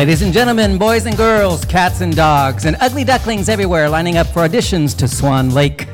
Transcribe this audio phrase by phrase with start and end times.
[0.00, 4.26] Ladies and gentlemen, boys and girls, cats and dogs, and ugly ducklings everywhere lining up
[4.28, 5.88] for auditions to Swan Lake.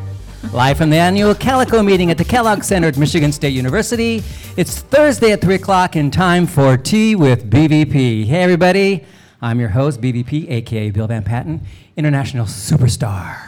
[0.52, 4.22] Live from the annual Calico meeting at the Kellogg Center at Michigan State University,
[4.56, 8.24] it's Thursday at 3 o'clock and time for Tea with BVP.
[8.24, 9.04] Hey, everybody,
[9.42, 11.60] I'm your host, BVP, aka Bill VanPatten,
[11.94, 13.38] international superstar,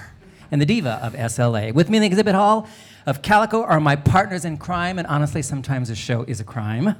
[0.51, 1.73] and the diva of SLA.
[1.73, 2.69] With me in the exhibit hall
[3.07, 6.95] of Calico are my partners in crime, and honestly, sometimes a show is a crime,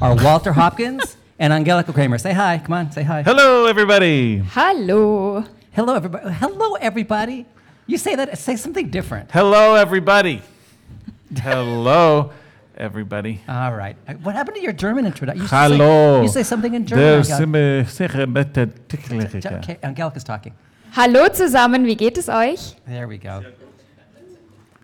[0.00, 2.20] are Walter Hopkins and Angelica Kraemer.
[2.20, 3.24] Say hi, come on, say hi.
[3.24, 4.38] Hello, everybody.
[4.38, 5.44] Hello.
[5.72, 6.32] Hello, everybody.
[6.34, 7.44] Hello, everybody.
[7.88, 9.32] You say that, say something different.
[9.32, 10.42] Hello, everybody.
[11.36, 12.30] Hello,
[12.78, 13.40] everybody.
[13.48, 13.96] All right.
[14.08, 15.42] Uh, What happened to your German introduction?
[15.42, 16.18] You Hallo.
[16.18, 17.04] Say, you say something in German.
[17.04, 17.36] Der Angelica.
[17.36, 19.56] Simme sicher mit der Ticklerika.
[19.58, 20.52] Okay, Angelica's talking.
[20.96, 22.74] Hallo zusammen, wie geht es euch?
[22.86, 23.42] There we go.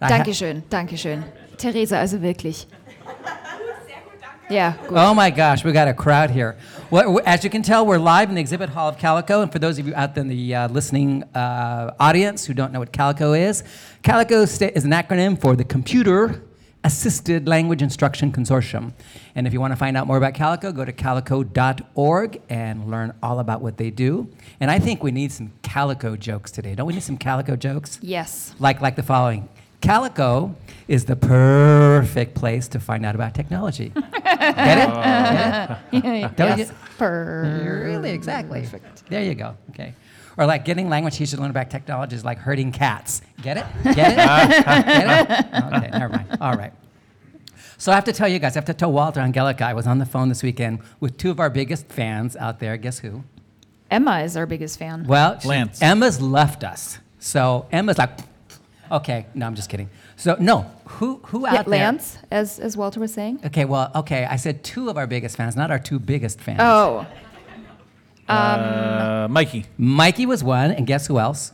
[0.01, 1.25] I ha- Dankeschön, Dankeschön.
[1.57, 2.67] Theresa, also wirklich.
[4.51, 4.75] Yeah.
[4.89, 4.99] gut.
[4.99, 6.57] Oh my gosh, we got a crowd here.
[6.91, 9.41] Well, as you can tell, we're live in the exhibit hall of Calico.
[9.41, 12.71] And for those of you out there in the uh, listening uh, audience who don't
[12.71, 13.65] know what Calico is,
[14.03, 16.43] Calico sta- is an acronym for the Computer
[16.85, 18.93] Assisted Language Instruction Consortium.
[19.35, 23.15] And if you want to find out more about Calico, go to calico.org and learn
[23.23, 24.29] all about what they do.
[24.61, 26.75] And I think we need some Calico jokes today.
[26.75, 27.99] Don't we need some Calico jokes?
[28.03, 28.55] Yes.
[28.59, 29.49] like like the following.
[29.81, 30.55] Calico
[30.89, 33.89] is the perfect place to find out about technology.
[33.95, 35.79] Get it?
[36.03, 36.37] Get it?
[36.37, 36.69] Don't yes.
[36.69, 38.67] you- Per- Really, exactly.
[39.11, 39.57] There you go.
[39.71, 39.95] Okay.
[40.37, 43.23] Or like getting language teachers to learn about technology is like herding cats.
[43.43, 43.67] Get it?
[43.85, 44.65] Get it?
[44.65, 45.65] Get it?
[45.65, 46.39] Okay, never mind.
[46.41, 46.73] All right.
[47.79, 49.87] So I have to tell you guys, I have to tell Walter Angelica, I was
[49.87, 52.77] on the phone this weekend with two of our biggest fans out there.
[52.77, 53.23] Guess who?
[53.91, 55.07] Emma is our biggest fan.
[55.07, 55.81] Well, she- Lance.
[55.83, 56.99] Emma's left us.
[57.19, 58.11] So Emma's like,
[58.91, 59.89] okay, no, I'm just kidding.
[60.17, 61.71] So no, who who out Yeah, there?
[61.71, 63.41] Lance, as, as Walter was saying.
[63.47, 66.59] Okay, well, okay, I said two of our biggest fans, not our two biggest fans.
[66.63, 67.07] Oh,
[68.29, 69.67] Uh, Mikey.
[69.77, 71.53] Mikey was one, and guess who else?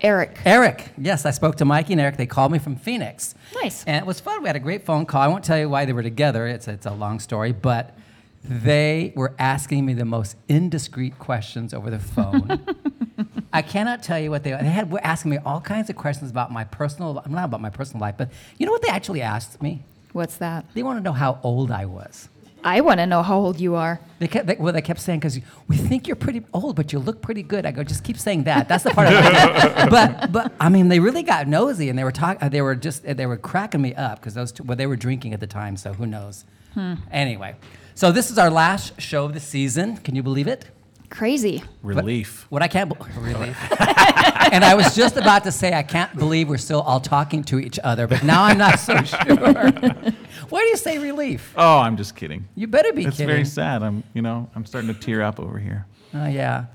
[0.00, 0.38] Eric.
[0.44, 0.92] Eric.
[0.96, 2.16] Yes, I spoke to Mikey and Eric.
[2.16, 3.34] They called me from Phoenix.
[3.62, 3.84] Nice.
[3.84, 4.42] And it was fun.
[4.42, 5.20] We had a great phone call.
[5.20, 6.46] I won't tell you why they were together.
[6.46, 7.94] It's, it's a long story, but
[8.42, 12.64] they were asking me the most indiscreet questions over the phone.
[13.52, 16.30] I cannot tell you what they, they had, were asking me all kinds of questions
[16.30, 19.20] about my personal, I'm not about my personal life, but you know what they actually
[19.20, 19.82] asked me?
[20.12, 20.64] What's that?
[20.72, 22.28] They want to know how old I was.
[22.64, 24.00] I want to know how old you are.
[24.18, 26.98] They kept, they, well, they kept saying, because we think you're pretty old, but you
[26.98, 27.64] look pretty good.
[27.64, 28.68] I go, just keep saying that.
[28.68, 29.90] That's the part of it.
[29.90, 33.04] but, but, I mean, they really got nosy and they were talking, they were just,
[33.04, 35.76] they were cracking me up because those two, well, they were drinking at the time,
[35.76, 36.44] so who knows.
[36.74, 36.94] Hmm.
[37.10, 37.56] Anyway,
[37.94, 39.96] so this is our last show of the season.
[39.98, 40.66] Can you believe it?
[41.10, 41.62] Crazy.
[41.82, 42.46] Relief.
[42.50, 43.48] What I can't believe, really.
[44.52, 47.58] and I was just about to say, I can't believe we're still all talking to
[47.58, 49.36] each other, but now I'm not so sure.
[49.36, 51.52] Why do you say relief?
[51.56, 52.48] Oh, I'm just kidding.
[52.54, 53.26] You better be It's kidding.
[53.28, 53.82] very sad.
[53.82, 55.86] I'm, you know, I'm starting to tear up over here.
[56.14, 56.66] Oh yeah,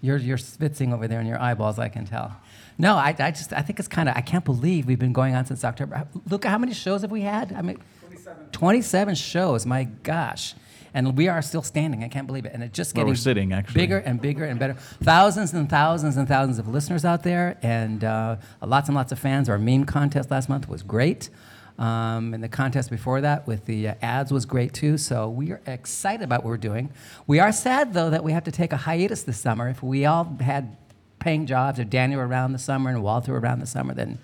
[0.00, 1.78] you're you're spitzing over there in your eyeballs.
[1.78, 2.34] I can tell.
[2.76, 5.34] No, I, I just I think it's kind of I can't believe we've been going
[5.36, 6.08] on since October.
[6.28, 7.52] Look at how many shows have we had?
[7.52, 8.46] I mean, 27.
[8.50, 9.64] 27 shows.
[9.66, 10.54] My gosh.
[10.94, 12.04] And we are still standing.
[12.04, 12.52] I can't believe it.
[12.54, 13.80] And it just getting we're sitting, actually.
[13.80, 14.74] bigger and bigger and better.
[15.02, 19.18] Thousands and thousands and thousands of listeners out there, and uh, lots and lots of
[19.18, 19.48] fans.
[19.48, 21.30] Our meme contest last month was great.
[21.76, 24.96] Um, and the contest before that with the uh, ads was great too.
[24.96, 26.90] So we are excited about what we're doing.
[27.26, 29.68] We are sad though that we have to take a hiatus this summer.
[29.68, 30.76] If we all had
[31.18, 34.18] paying jobs, or Daniel around the summer and Walter around the summer, then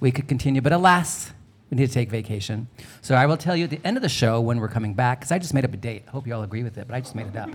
[0.00, 0.62] we could continue.
[0.62, 1.32] But alas,
[1.70, 2.68] we need to take vacation.
[3.02, 5.20] So I will tell you at the end of the show when we're coming back,
[5.20, 6.04] because I just made up a date.
[6.06, 7.50] I hope you all agree with it, but I just made it up.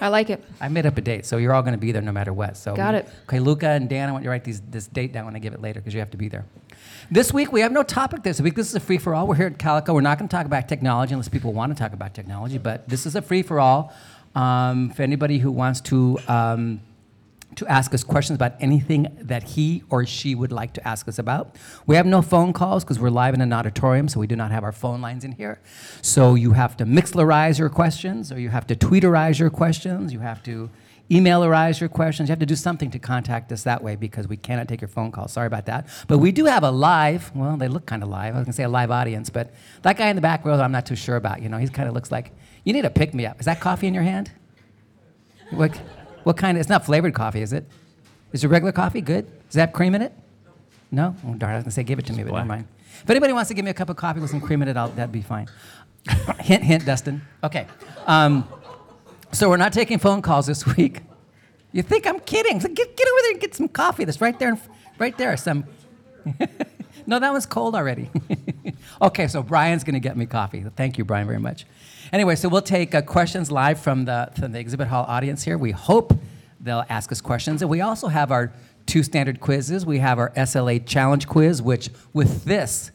[0.00, 0.42] I like it.
[0.60, 2.56] I made up a date, so you're all going to be there no matter what.
[2.56, 3.08] So Got it.
[3.28, 5.38] Okay, Luca and Dan, I want you to write these, this date down when I
[5.38, 6.44] give it later because you have to be there.
[7.08, 8.24] This week we have no topic.
[8.24, 9.28] This week this is a free for all.
[9.28, 9.94] We're here at Calico.
[9.94, 12.88] We're not going to talk about technology unless people want to talk about technology, but
[12.88, 13.94] this is a free for all.
[14.34, 16.18] Um, for anybody who wants to.
[16.26, 16.80] Um,
[17.56, 21.18] to ask us questions about anything that he or she would like to ask us
[21.18, 21.56] about.
[21.86, 24.50] We have no phone calls because we're live in an auditorium, so we do not
[24.50, 25.60] have our phone lines in here.
[26.00, 30.20] So you have to Mixlerize your questions, or you have to Tweeterize your questions, you
[30.20, 30.70] have to
[31.10, 32.28] emailerize your questions.
[32.28, 34.88] You have to do something to contact us that way because we cannot take your
[34.88, 35.32] phone calls.
[35.32, 35.86] Sorry about that.
[36.08, 38.34] But we do have a live, well, they look kind of live.
[38.34, 39.52] I was going to say a live audience, but
[39.82, 41.42] that guy in the back row, I'm not too sure about.
[41.42, 42.32] You know, he kind of looks like,
[42.64, 43.40] you need a pick me up.
[43.40, 44.30] Is that coffee in your hand?
[45.50, 45.78] What,
[46.24, 47.64] what kind of, it's not flavored coffee, is it?
[48.32, 49.00] Is it regular coffee?
[49.00, 49.26] Good?
[49.46, 50.12] Does that have cream in it?
[50.90, 51.16] No?
[51.26, 52.66] Oh, darn, I was going to say give it to me, but never mind.
[53.02, 54.76] If anybody wants to give me a cup of coffee with some cream in it,
[54.76, 55.48] I'll, that'd be fine.
[56.40, 57.22] hint, hint, Dustin.
[57.42, 57.66] Okay.
[58.06, 58.46] Um,
[59.32, 61.00] so we're not taking phone calls this week.
[61.72, 62.60] You think I'm kidding?
[62.60, 64.04] So get, get over there and get some coffee.
[64.04, 64.58] That's right there,
[64.98, 65.36] right there.
[65.38, 65.64] Some.
[67.06, 68.10] no, that one's cold already.
[69.02, 70.64] okay, so Brian's going to get me coffee.
[70.76, 71.64] Thank you, Brian, very much.
[72.12, 75.56] Anyway, so we'll take uh, questions live from the, from the exhibit hall audience here.
[75.56, 76.12] We hope
[76.60, 77.62] they'll ask us questions.
[77.62, 78.52] And we also have our
[78.84, 79.86] two standard quizzes.
[79.86, 82.90] We have our SLA challenge quiz, which with this,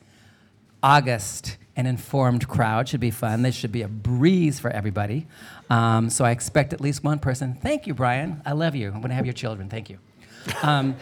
[0.83, 3.41] August, an informed crowd should be fun.
[3.41, 5.25] This should be a breeze for everybody.
[5.69, 7.55] Um, so I expect at least one person.
[7.55, 8.41] Thank you, Brian.
[8.45, 8.87] I love you.
[8.87, 9.67] I'm going to have your children.
[9.67, 9.97] Thank you.
[10.61, 10.95] Um,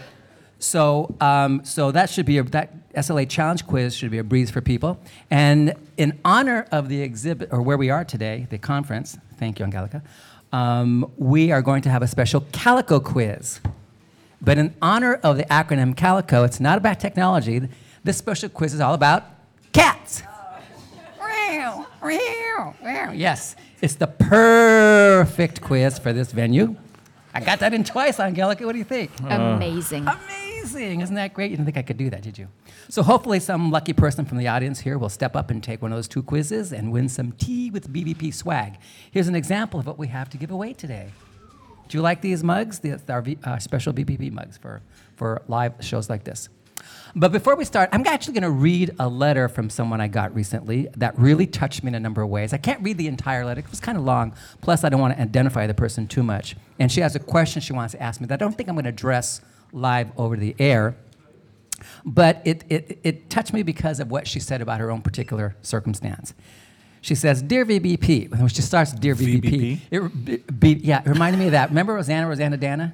[0.59, 4.49] so, um, so that should be a, that SLA challenge quiz should be a breeze
[4.49, 4.99] for people.
[5.29, 9.17] And in honor of the exhibit, or where we are today, the conference.
[9.37, 10.01] Thank you, Angelica.
[10.53, 13.59] Um, we are going to have a special Calico quiz.
[14.41, 17.67] But in honor of the acronym Calico, it's not about technology.
[18.03, 19.25] This special quiz is all about
[19.73, 20.23] cats.
[23.13, 26.75] Yes, it's the perfect quiz for this venue.
[27.35, 28.65] I got that in twice, Angelica.
[28.65, 29.11] What do you think?
[29.19, 30.07] Amazing.
[30.07, 31.01] Amazing.
[31.01, 31.51] Isn't that great?
[31.51, 32.47] You didn't think I could do that, did you?
[32.87, 35.91] So hopefully some lucky person from the audience here will step up and take one
[35.91, 38.77] of those two quizzes and win some tea with BVP swag.
[39.11, 41.09] Here's an example of what we have to give away today.
[41.89, 42.79] Do you like these mugs?
[42.79, 44.81] The, our uh, special BVP mugs for,
[45.17, 46.47] for live shows like this.
[47.17, 50.35] But before we start, I'm actually going to read a letter from someone I got
[50.35, 52.51] recently that really touched me in a number of ways.
[52.51, 54.35] I can't read the entire letter, it was kind of long.
[54.61, 56.57] Plus, I don't want to identify the person too much.
[56.77, 58.75] And she has a question she wants to ask me that I don't think I'm
[58.75, 59.39] going to address
[59.71, 60.97] live over the air.
[62.03, 65.55] But it, it, it touched me because of what she said about her own particular
[65.61, 66.33] circumstance.
[66.99, 70.29] She says, Dear VBP, when she starts, Dear VBP, VBP?
[70.29, 71.69] it, be, yeah, it reminded me of that.
[71.69, 72.91] Remember Roseanne, Roseannadanna?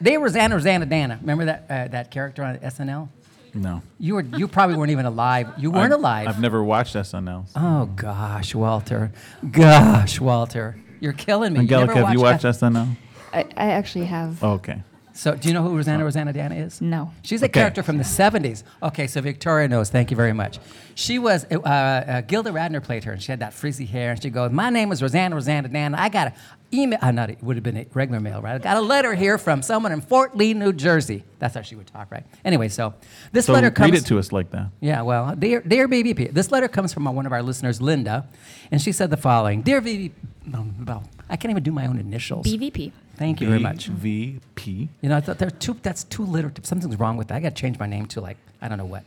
[0.00, 1.20] They were Roseanne, Roseannadanna.
[1.20, 3.08] Remember that, uh, that character on SNL?
[3.54, 3.82] No.
[3.98, 5.48] You, were, you probably weren't even alive.
[5.58, 6.28] You weren't I've- alive.
[6.28, 7.48] I've never watched SNL.
[7.56, 9.12] oh, gosh, Walter.
[9.50, 10.76] Gosh, Walter.
[11.00, 11.60] You're killing me.
[11.60, 12.54] Angelica, never have you watched that?
[12.54, 12.96] SNL?
[13.32, 14.42] I, I actually have.
[14.42, 14.82] Oh, okay.
[15.14, 16.80] So, do you know who Roseanne Roseannadanna is?
[16.80, 17.12] No.
[17.22, 17.60] She's a Okay.
[17.60, 18.64] character from the 70s.
[18.82, 19.90] Okay, so Victoria knows.
[19.90, 20.58] Thank you very much.
[20.94, 24.22] She was, uh, uh, Gilda Radner played her, and she had that frizzy hair, and
[24.22, 25.96] she goes, My name is Roseanne Roseannadanna.
[25.98, 26.32] I got a
[26.74, 28.54] email, uh, not, it would have been a regular mail, right?
[28.54, 31.24] I got a letter here from someone in Fort Lee, New Jersey.
[31.38, 32.24] That's how she would talk, right?
[32.46, 32.94] Anyway, so
[33.32, 33.90] this So letter comes.
[33.92, 34.68] read it to us like that.
[34.80, 38.24] Yeah, well, dear, dear BBP, this letter comes from one of our listeners, Linda,
[38.70, 40.12] and she said the following Dear VBP,
[40.46, 42.46] no, no, I can't even do my own initials.
[42.46, 42.92] BVP.
[43.16, 43.86] Thank you very much.
[43.86, 44.88] VP.
[45.00, 46.66] You know, I thought there's two, that's too literative.
[46.66, 47.36] Something's wrong with that.
[47.36, 49.04] I got to change my name to like, I don't know what,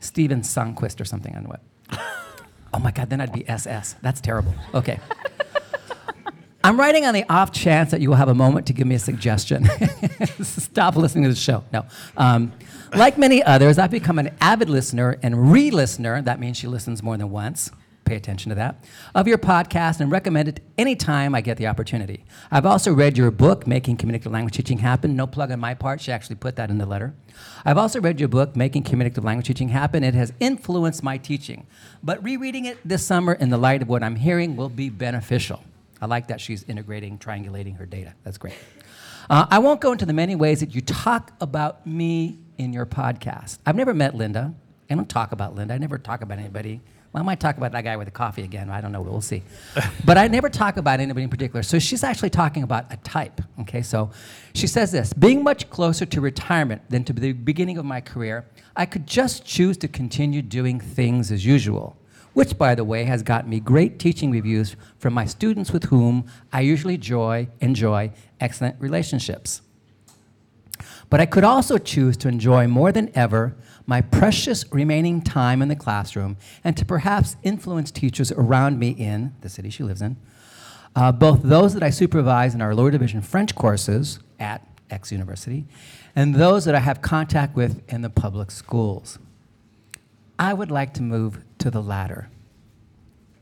[0.00, 1.32] Steven Sunquist or something.
[1.32, 2.00] I don't know what.
[2.74, 3.96] oh my God, then I'd be SS.
[4.02, 4.54] That's terrible.
[4.74, 5.00] Okay.
[6.62, 8.94] I'm writing on the off chance that you will have a moment to give me
[8.94, 9.66] a suggestion.
[10.42, 11.64] Stop listening to the show.
[11.72, 11.86] No.
[12.18, 12.52] Um,
[12.94, 16.20] like many others, I've become an avid listener and re listener.
[16.20, 17.70] That means she listens more than once.
[18.10, 18.82] Pay attention to that.
[19.14, 22.24] Of your podcast and recommend it anytime I get the opportunity.
[22.50, 25.14] I've also read your book, Making Communicative Language Teaching Happen.
[25.14, 26.00] No plug on my part.
[26.00, 27.14] She actually put that in the letter.
[27.64, 30.02] I've also read your book, Making Communicative Language Teaching Happen.
[30.02, 31.68] It has influenced my teaching.
[32.02, 35.62] But rereading it this summer in the light of what I'm hearing will be beneficial.
[36.00, 38.14] I like that she's integrating, triangulating her data.
[38.24, 38.54] That's great.
[39.30, 42.86] Uh, I won't go into the many ways that you talk about me in your
[42.86, 43.58] podcast.
[43.64, 44.52] I've never met Linda.
[44.90, 45.74] I don't talk about Linda.
[45.74, 46.80] I never talk about anybody.
[47.12, 48.70] Well, I might talk about that guy with the coffee again.
[48.70, 49.02] I don't know.
[49.02, 49.42] We'll see.
[50.04, 51.64] but I never talk about anybody in particular.
[51.64, 53.40] So she's actually talking about a type.
[53.60, 54.10] Okay, so
[54.54, 58.46] she says this Being much closer to retirement than to the beginning of my career,
[58.76, 61.96] I could just choose to continue doing things as usual
[62.32, 66.24] which, by the way, has gotten me great teaching reviews from my students with whom
[66.52, 69.62] I usually enjoy, enjoy excellent relationships.
[71.08, 73.56] But I could also choose to enjoy more than ever
[73.90, 79.34] my precious remaining time in the classroom and to perhaps influence teachers around me in
[79.40, 80.16] the city she lives in,
[80.94, 85.66] uh, both those that I supervise in our lower division French courses at X University
[86.14, 89.18] and those that I have contact with in the public schools.
[90.38, 92.30] I would like to move to the latter.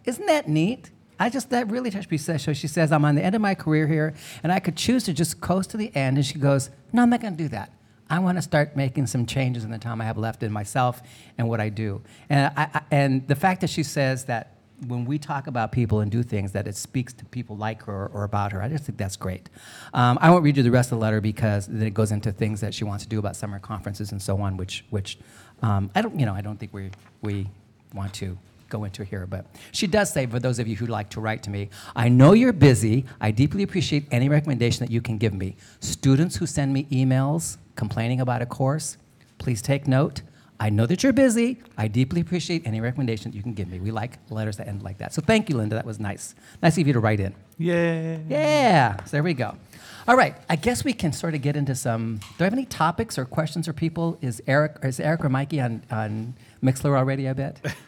[0.07, 0.91] Isn't that neat?
[1.21, 2.17] I just, that really touched me.
[2.17, 5.05] So she says, I'm on the end of my career here, and I could choose
[5.05, 6.17] to just coast to the end.
[6.17, 7.71] And she goes, No, I'm not going to do that.
[8.11, 11.03] I want to start making some changes in the time I have left in myself
[11.37, 12.03] and what I do.
[12.29, 14.55] And, I, I, and the fact that she says that
[14.87, 18.07] when we talk about people and do things, that it speaks to people like her
[18.13, 19.51] or about her, I just think that's great.
[19.93, 22.31] Um, I won't read you the rest of the letter because then it goes into
[22.31, 25.19] things that she wants to do about summer conferences and so on, which, which
[25.63, 26.91] um, I don't, you know, I don't think we,
[27.23, 27.49] we
[27.93, 28.39] want to
[28.69, 31.43] go into here, but she does say, for those of you who like to write
[31.45, 33.05] to me, I know you're busy.
[33.21, 35.57] I deeply appreciate any recommendation that you can give me.
[35.81, 38.97] Students who send me emails complaining about a course,
[39.39, 40.23] please take note.
[40.61, 41.59] I know that you're busy.
[41.77, 43.79] I deeply appreciate any recommendation that you can give me.
[43.79, 45.15] We like letters that end like that.
[45.15, 45.77] So thank you, Linda.
[45.77, 46.35] That was nice.
[46.61, 47.35] Nice of you to write in.
[47.59, 48.19] Yeah.
[48.29, 49.57] Yeah, so there we go.
[50.09, 52.17] All right, I guess we can sort of get into some.
[52.17, 54.19] Do I have any topics or questions or people?
[54.23, 57.29] Is Eric, is Eric or Mikey on, on Mixlr already?
[57.29, 57.61] I bet.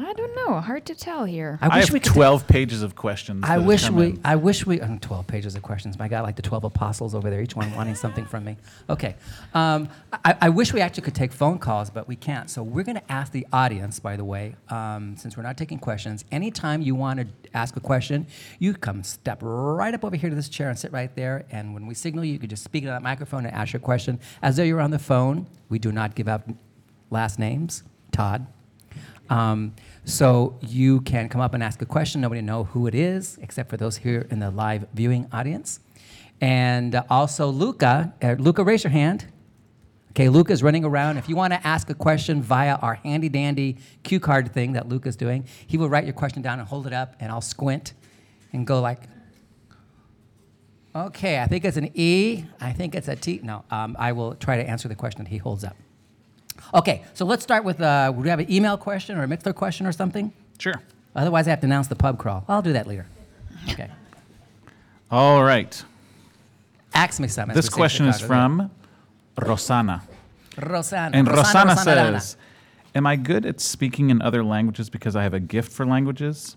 [0.00, 0.60] I don't know.
[0.60, 1.58] Hard to tell here.
[1.60, 3.42] I, have we could 12 pages of questions.
[3.44, 4.06] I that have wish come we.
[4.10, 4.20] in.
[4.24, 4.80] I wish we.
[4.80, 5.98] Oh, Twelve pages of questions.
[5.98, 8.56] My God, like the twelve apostles over there, each one wanting something from me.
[8.88, 9.16] Okay.
[9.54, 9.88] Um,
[10.24, 12.48] I, I wish we actually could take phone calls, but we can't.
[12.48, 13.98] So we're going to ask the audience.
[13.98, 17.80] By the way, um, since we're not taking questions, anytime you want to ask a
[17.80, 18.26] question,
[18.60, 21.44] you come step right up over here to this chair and sit right there.
[21.50, 23.80] And when we signal you, you can just speak into that microphone and ask your
[23.80, 25.46] question as though you're on the phone.
[25.68, 26.42] We do not give out
[27.10, 27.82] last names.
[28.12, 28.46] Todd.
[29.30, 29.74] Um,
[30.08, 32.22] so you can come up and ask a question.
[32.22, 35.80] Nobody know who it is, except for those here in the live viewing audience.
[36.40, 38.14] And uh, also Luca.
[38.22, 39.26] Uh, Luca, raise your hand.
[40.12, 41.18] Okay, Luca's running around.
[41.18, 44.88] If you want to ask a question via our handy dandy cue card thing that
[44.88, 47.92] Luca's doing, he will write your question down and hold it up, and I'll squint
[48.52, 49.02] and go like,
[50.96, 52.44] okay, I think it's an E.
[52.60, 53.40] I think it's a T.
[53.42, 55.76] No, um, I will try to answer the question that he holds up.
[56.74, 59.54] Okay, so let's start with uh, would we have an email question or a Mixlr
[59.54, 60.32] question or something?
[60.58, 60.74] Sure.
[61.14, 62.44] Otherwise, I have to announce the pub crawl.
[62.48, 63.06] I'll do that later.
[63.70, 63.90] Okay.
[65.10, 65.82] All right.
[66.94, 67.54] Ask me something.
[67.54, 68.70] This we say in question is from
[69.36, 70.02] Rosana.
[70.56, 71.16] Rosanna.
[71.16, 72.20] And Rosana, Rosanna.
[72.20, 72.36] says,
[72.94, 76.56] Am I good at speaking in other languages because I have a gift for languages?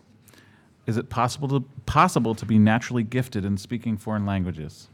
[0.88, 4.88] Is it possible to, possible to be naturally gifted in speaking foreign languages?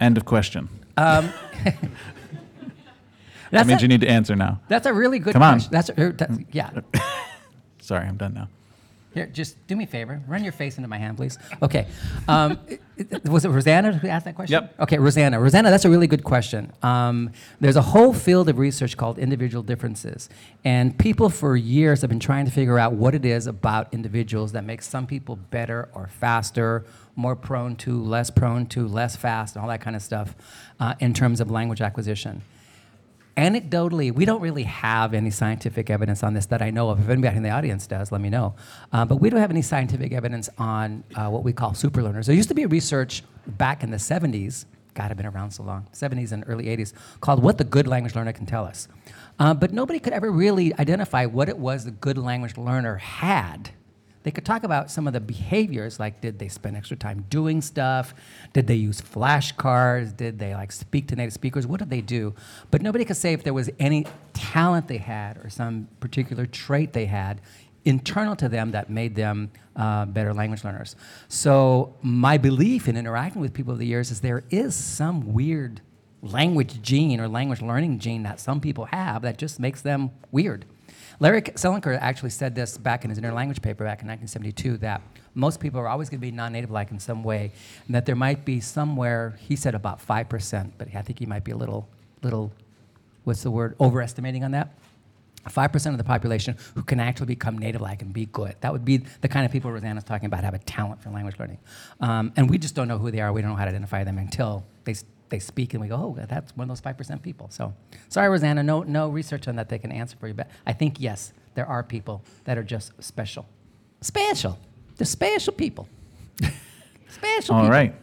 [0.00, 0.68] End of question.
[0.96, 1.30] Um,
[3.50, 4.60] that means a, you need to answer now.
[4.68, 5.54] that's a really good Come on.
[5.54, 5.72] question.
[5.72, 6.70] That's, a, that, yeah.
[7.80, 8.48] Sorry, I'm done now.
[9.14, 10.20] Here, just do me a favor.
[10.26, 11.38] Run your face into my hand, please.
[11.62, 11.86] Okay.
[12.26, 12.58] Um,
[13.26, 14.54] was it Rosanna who asked that question?
[14.54, 14.74] Yep.
[14.80, 15.38] Okay, Rosanna.
[15.38, 16.72] Rosanna, that's a really good question.
[16.82, 20.28] Um, there's a whole field of research called individual differences.
[20.64, 24.50] And people for years have been trying to figure out what it is about individuals
[24.50, 26.84] that makes some people better or faster,
[27.14, 30.34] more prone to, less prone to, less fast, and all that kind of stuff
[30.80, 32.42] uh, in terms of language acquisition.
[33.36, 37.00] Anecdotally, we don't really have any scientific evidence on this that I know of.
[37.00, 38.54] If anybody in the audience does, let me know.
[38.92, 42.26] Uh, but we don't have any scientific evidence on uh, what we call superlearners.
[42.26, 45.88] There used to be research back in the 70s, God, I've been around so long,
[45.92, 48.86] 70s and early 80s, called What the Good Language Learner Can Tell Us.
[49.38, 53.70] Uh, but nobody could ever really identify what it was the good language learner had.
[54.24, 57.60] They could talk about some of the behaviors, like did they spend extra time doing
[57.60, 58.14] stuff?
[58.54, 60.16] Did they use flashcards?
[60.16, 61.66] Did they like speak to native speakers?
[61.66, 62.34] What did they do?
[62.70, 66.94] But nobody could say if there was any talent they had or some particular trait
[66.94, 67.40] they had
[67.84, 70.96] internal to them that made them uh, better language learners.
[71.28, 75.82] So my belief in interacting with people over the years is there is some weird
[76.22, 80.64] language gene or language learning gene that some people have that just makes them weird.
[81.20, 85.00] Larry Selinker actually said this back in his interlanguage paper back in 1972 that
[85.34, 87.52] most people are always going to be non-native like in some way,
[87.86, 91.26] and that there might be somewhere he said about five percent, but I think he
[91.26, 91.88] might be a little,
[92.22, 92.52] little,
[93.24, 94.74] what's the word, overestimating on that.
[95.48, 98.54] Five percent of the population who can actually become native-like and be good.
[98.60, 101.38] That would be the kind of people Rosanna's talking about have a talent for language
[101.38, 101.58] learning,
[102.00, 103.32] um, and we just don't know who they are.
[103.32, 104.94] We don't know how to identify them until they
[105.34, 107.48] they speak and we go, oh, that's one of those five percent people.
[107.50, 107.74] So,
[108.08, 110.34] sorry, Rosanna, no no research on that they can answer for you.
[110.34, 113.46] But I think yes, there are people that are just special,
[114.00, 114.58] special.
[114.96, 115.88] They're special people.
[117.08, 117.54] special.
[117.56, 117.70] All people.
[117.70, 117.94] right.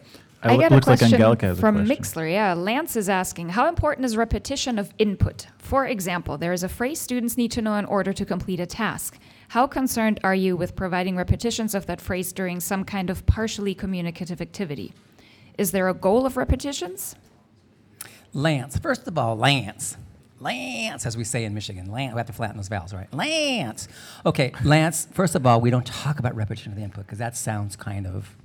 [0.44, 1.96] I it got a looks like question Angelica has a from question.
[1.96, 2.32] Mixlr.
[2.32, 5.46] Yeah, Lance is asking, how important is repetition of input?
[5.58, 8.66] For example, there is a phrase students need to know in order to complete a
[8.66, 9.18] task.
[9.48, 13.72] How concerned are you with providing repetitions of that phrase during some kind of partially
[13.72, 14.92] communicative activity?
[15.58, 17.14] Is there a goal of repetitions?
[18.32, 18.78] Lance.
[18.78, 19.96] First of all, Lance.
[20.40, 21.90] Lance, as we say in Michigan.
[21.90, 22.14] Lance.
[22.14, 23.12] We have to flatten those vowels, right?
[23.14, 23.86] Lance.
[24.26, 25.06] Okay, Lance.
[25.12, 28.06] First of all, we don't talk about repetition of the input because that sounds kind
[28.06, 28.36] of,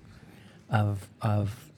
[0.69, 1.71] of, of,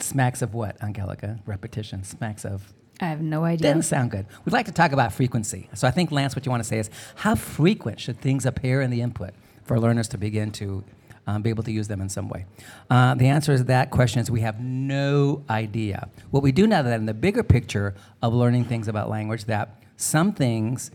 [0.00, 1.38] smacks of what, Angelica?
[1.46, 2.72] Repetition smacks of.
[3.00, 3.68] I have no idea.
[3.68, 4.26] Doesn't sound good.
[4.44, 5.68] We'd like to talk about frequency.
[5.74, 8.80] So I think, Lance, what you want to say is how frequent should things appear
[8.80, 10.82] in the input for learners to begin to
[11.28, 12.46] um, be able to use them in some way?
[12.90, 16.08] Uh, the answer to that question is we have no idea.
[16.30, 19.80] What we do know that in the bigger picture of learning things about language, that
[19.96, 20.90] some things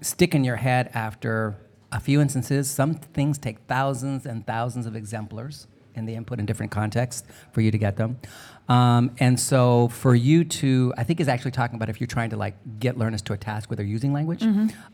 [0.00, 1.56] stick in your head after
[1.92, 2.68] a few instances.
[2.68, 7.60] Some things take thousands and thousands of exemplars in the input in different contexts for
[7.60, 8.18] you to get them.
[8.68, 12.30] Um, and so for you to, I think is actually talking about if you're trying
[12.30, 14.42] to like get learners to a task where they're using language.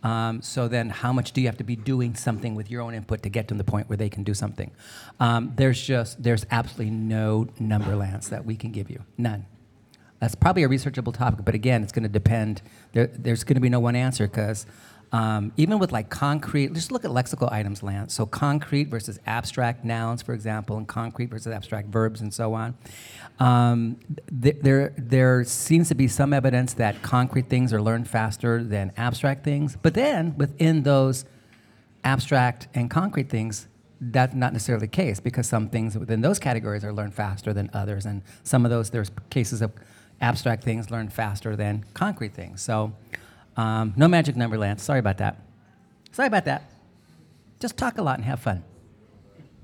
[0.02, 2.94] Um, so then how much do you have to be doing something with your own
[2.94, 4.70] input to get to the point where they can do something?
[5.18, 9.02] Um, there's just, there's absolutely no number, Lance, that we can give you.
[9.18, 9.46] None.
[10.20, 12.62] That's probably a researchable topic, but again, it's going to depend.
[12.92, 14.64] There, there's going to be no one answer because
[15.14, 18.12] um, even with like concrete, just look at lexical items, Lance.
[18.12, 22.76] So concrete versus abstract nouns, for example, and concrete versus abstract verbs, and so on.
[23.38, 23.96] Um,
[24.42, 28.90] th- there, there seems to be some evidence that concrete things are learned faster than
[28.96, 31.26] abstract things, but then within those
[32.02, 33.68] abstract and concrete things,
[34.00, 37.70] that's not necessarily the case because some things within those categories are learned faster than
[37.72, 39.70] others, and some of those there's cases of
[40.20, 42.60] abstract things learned faster than concrete things.
[42.62, 42.92] So,
[43.56, 44.82] um, no magic number, Lance.
[44.82, 45.40] Sorry about that.
[46.12, 46.70] Sorry about that.
[47.60, 48.62] Just talk a lot and have fun.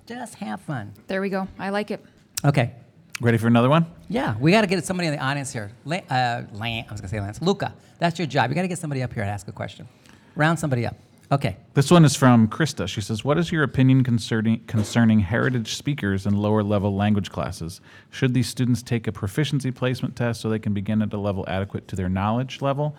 [0.06, 0.92] Just have fun.
[1.06, 1.46] There we go.
[1.58, 2.04] I like it.
[2.44, 2.72] Okay.
[3.20, 3.86] Ready for another one?
[4.08, 5.70] Yeah, we got to get somebody in the audience here.
[5.84, 7.42] La- uh, Lance, I was going to say Lance.
[7.42, 8.50] Luca, that's your job.
[8.50, 9.86] You got to get somebody up here and ask a question.
[10.34, 10.96] Round somebody up.
[11.32, 11.56] Okay.
[11.74, 12.88] This one is from Krista.
[12.88, 17.80] She says, What is your opinion concerning, concerning heritage speakers in lower level language classes?
[18.10, 21.44] Should these students take a proficiency placement test so they can begin at a level
[21.46, 22.96] adequate to their knowledge level?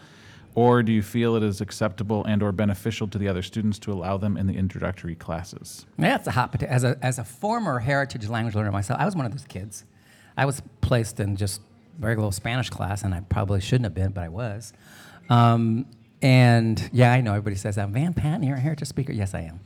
[0.54, 3.92] Or do you feel it is acceptable and or beneficial to the other students to
[3.92, 5.86] allow them in the introductory classes?
[5.98, 6.72] That's a hot potato.
[6.72, 9.86] As a, as a former heritage language learner myself, I was one of those kids.
[10.36, 11.62] I was placed in just
[12.00, 14.74] regular Spanish class, and I probably shouldn't have been, but I was.
[15.30, 15.86] Um,
[16.22, 17.90] and yeah, I know everybody says that.
[17.92, 19.14] VanPatten, you're a heritage speaker.
[19.14, 19.60] Yes, I am.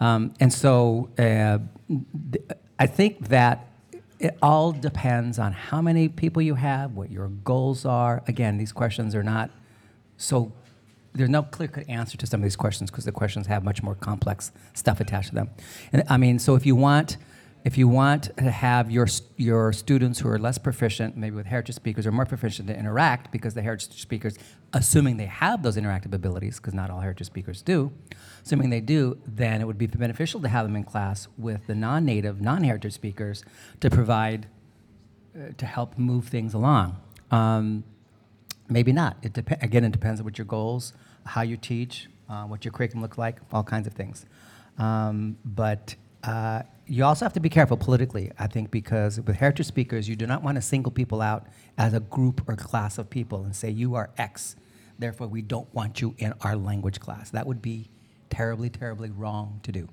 [0.00, 1.58] Um, and so uh,
[2.32, 2.44] th-
[2.78, 3.66] I think that
[4.18, 8.22] it all depends on how many people you have, what your goals are.
[8.26, 9.50] Again, these questions are not
[10.20, 10.52] so
[11.14, 13.94] there's no clear-cut answer to some of these questions because the questions have much more
[13.94, 15.50] complex stuff attached to them.
[15.92, 17.16] And I mean, so if you want,
[17.64, 21.74] if you want to have your your students who are less proficient, maybe with heritage
[21.74, 24.38] speakers, or more proficient to interact, because the heritage speakers,
[24.72, 27.90] assuming they have those interactive abilities, because not all heritage speakers do,
[28.44, 31.74] assuming they do, then it would be beneficial to have them in class with the
[31.74, 33.44] non-native, non-heritage speakers
[33.80, 34.46] to provide
[35.34, 36.96] uh, to help move things along.
[37.30, 37.84] Um,
[38.70, 39.16] Maybe not.
[39.22, 40.92] It dep- again, it depends on what your goals,
[41.26, 44.24] how you teach, uh, what your curriculum looks like, all kinds of things.
[44.78, 49.66] Um, but uh, you also have to be careful politically, I think, because with heritage
[49.66, 53.10] speakers, you do not want to single people out as a group or class of
[53.10, 54.56] people and say, you are X,
[54.98, 57.30] therefore we don't want you in our language class.
[57.30, 57.90] That would be
[58.30, 59.88] terribly, terribly wrong to do.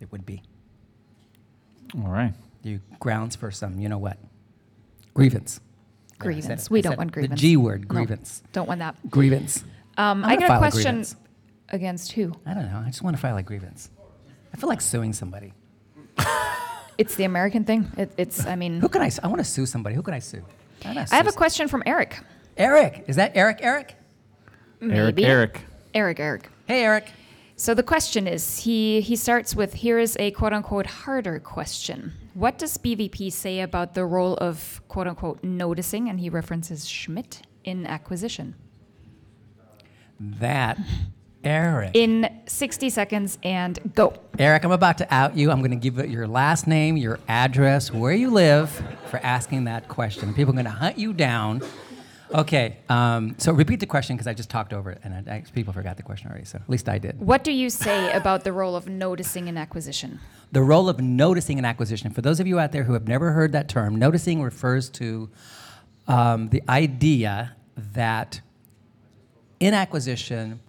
[0.00, 0.42] It would be.
[1.96, 2.34] All right.
[2.62, 4.18] You grounds for some, you know what?
[5.14, 5.60] Grievance.
[6.22, 6.70] There, I said Grievance.
[6.70, 7.12] We don't want it.
[7.14, 7.40] grievance.
[7.40, 8.42] The G word, No, grievance.
[8.52, 8.94] don't want that.
[9.10, 9.64] Grievance.
[9.96, 11.16] Um, I'm I gonna got a file a question grievance.
[11.70, 12.32] against who?
[12.46, 12.82] I don't know.
[12.84, 13.90] I just want to file a grievance.
[14.52, 15.52] I feel like suing somebody.
[16.98, 17.90] It's the American thing.
[17.96, 18.44] It, it's.
[18.44, 19.08] I mean, Who can I?
[19.08, 19.94] su- I want to sue somebody.
[19.96, 20.42] Who can I sue?
[20.84, 22.18] I, I have a question from Eric.
[22.58, 23.04] Eric.
[23.08, 23.60] Is that Eric?
[23.62, 23.94] Eric?
[24.82, 25.24] Eric, Maybe.
[25.24, 25.62] Eric.
[25.94, 26.20] Eric.
[26.20, 26.50] Eric.
[26.66, 27.10] Hey, Eric.
[27.60, 32.14] So the question is, he he starts with here is a quote unquote harder question.
[32.32, 37.42] What does BVP say about the role of quote unquote noticing, and he references Schmidt
[37.62, 38.54] in acquisition?
[40.18, 40.78] That
[41.44, 41.90] Eric.
[41.92, 44.14] In 60 seconds and go.
[44.38, 45.50] Eric, I'm about to out you.
[45.50, 48.70] I'm going to give it your last name, your address, where you live
[49.10, 50.32] for asking that question.
[50.32, 51.60] People are going to hunt you down.
[52.32, 52.76] Okay.
[52.88, 55.72] Um, so repeat the question because I just talked over it and I, I, people
[55.72, 56.44] forgot the question already.
[56.44, 57.18] So at least I did.
[57.20, 60.20] What do you say about the role of noticing in acquisition?
[60.52, 62.10] the role of noticing an acquisition.
[62.10, 65.30] For those of you out there who have never heard that term, noticing refers to
[66.08, 68.40] um, the idea that
[69.60, 70.60] in acquisition,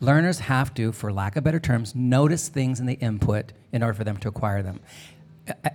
[0.00, 3.94] learners have to, for lack of better terms, notice things in the input in order
[3.94, 4.80] for them to acquire them.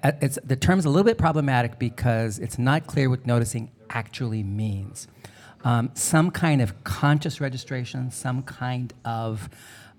[0.03, 5.07] It's, the term's a little bit problematic because it's not clear what noticing actually means.
[5.63, 9.49] Um, some kind of conscious registration, some kind of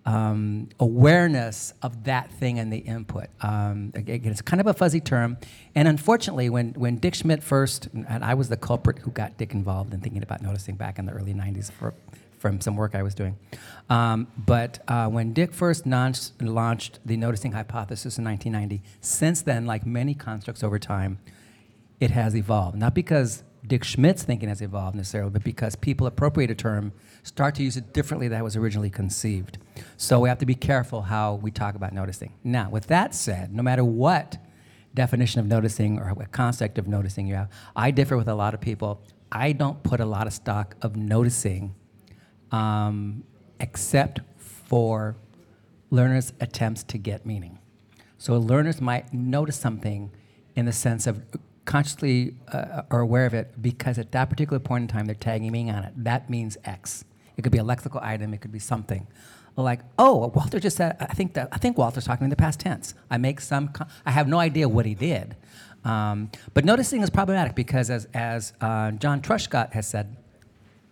[0.06, 3.26] um, awareness of that thing in the input.
[3.42, 5.36] Um, again, it's kind of a fuzzy term.
[5.74, 9.52] And unfortunately, when, when Dick Schmidt first, and I was the culprit who got Dick
[9.52, 11.92] involved in thinking about noticing back in the early 90s for,
[12.38, 13.36] from some work I was doing.
[13.88, 19.66] Um, but uh, when Dick first launched, launched the noticing hypothesis in 1990, since then,
[19.66, 21.18] like many constructs over time,
[22.00, 22.76] it has evolved.
[22.76, 27.54] Not because Dick Schmidt's thinking has evolved necessarily, but because people appropriate a term, start
[27.56, 29.58] to use it differently than it was originally conceived.
[29.96, 32.34] So we have to be careful how we talk about noticing.
[32.44, 34.38] Now, with that said, no matter what
[34.94, 38.54] definition of noticing or what concept of noticing you have, I differ with a lot
[38.54, 39.02] of people.
[39.30, 41.74] I don't put a lot of stock of noticing
[42.52, 43.24] um,
[43.60, 45.16] except for
[45.90, 47.58] learners' attempts to get meaning.
[48.18, 50.10] So learners might notice something
[50.56, 51.22] in the sense of
[51.64, 55.52] consciously uh, are aware of it because at that particular point in time they're tagging
[55.52, 55.92] meaning on it.
[55.96, 57.04] That means X.
[57.36, 59.06] It could be a lexical item, it could be something.
[59.56, 62.60] like, oh, Walter just said, I think that I think Walter's talking in the past
[62.60, 62.94] tense.
[63.10, 63.72] I make some,
[64.04, 65.36] I have no idea what he did.
[65.84, 70.16] Um, but noticing is problematic because, as as uh, John Truscott has said,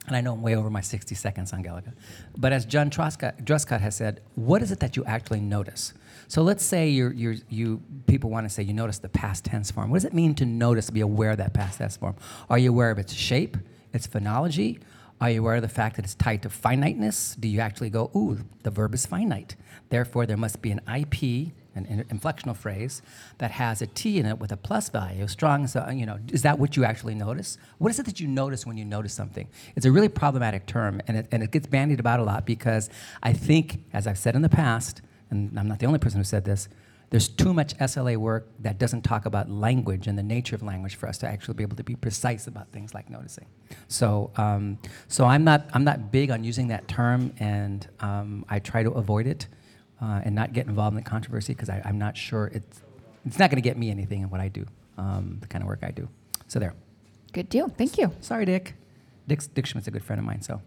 [0.07, 1.93] and I know I'm way over my 60 seconds, Angelica,
[2.37, 5.93] but as John Truscott, has said, what is it that you actually notice?
[6.29, 9.71] So let's say you're, you're, you people want to say you notice the past tense
[9.71, 9.91] form.
[9.91, 12.17] What does it mean to notice, be aware of that past tense form?
[12.51, 13.57] Are you aware of its shape,
[13.93, 14.81] its phonology?
[15.21, 17.37] Are you aware of the fact that it's tied to finiteness?
[17.37, 19.57] Do you actually go, ooh, the verb is finite.
[19.89, 23.03] Therefore, there must be an IP, an inflectional phrase,
[23.39, 26.43] that has a T in it with a plus value, strong, so, you know, is
[26.43, 27.59] that what you actually notice?
[27.79, 29.49] What is it that you notice when you notice something?
[29.77, 32.89] It's a really problematic term, and it, and it gets bandied about a lot because
[33.23, 36.25] I think, as I've said in the past, and I'm not the only person who
[36.25, 36.69] said this,
[37.11, 40.97] there's too much SLA work that doesn't talk about language and the nature of language
[40.97, 43.47] for us to actually be able to be precise about things like noticing.
[43.87, 48.59] So, um, so I'm not I'm not big on using that term, and um, I
[48.59, 49.47] try to avoid it
[50.01, 52.83] uh, and not get involved in the controversy because I'm not sure it's
[53.25, 54.65] it's not going to get me anything in what I do,
[54.99, 56.09] um, the kind of work I do.
[56.47, 56.75] So there.
[57.33, 57.69] Good deal.
[57.69, 58.13] Thank you.
[58.21, 58.75] Sorry, Dick.
[59.27, 60.63] Dick's, Dick Schmidt's a good friend of mine, so.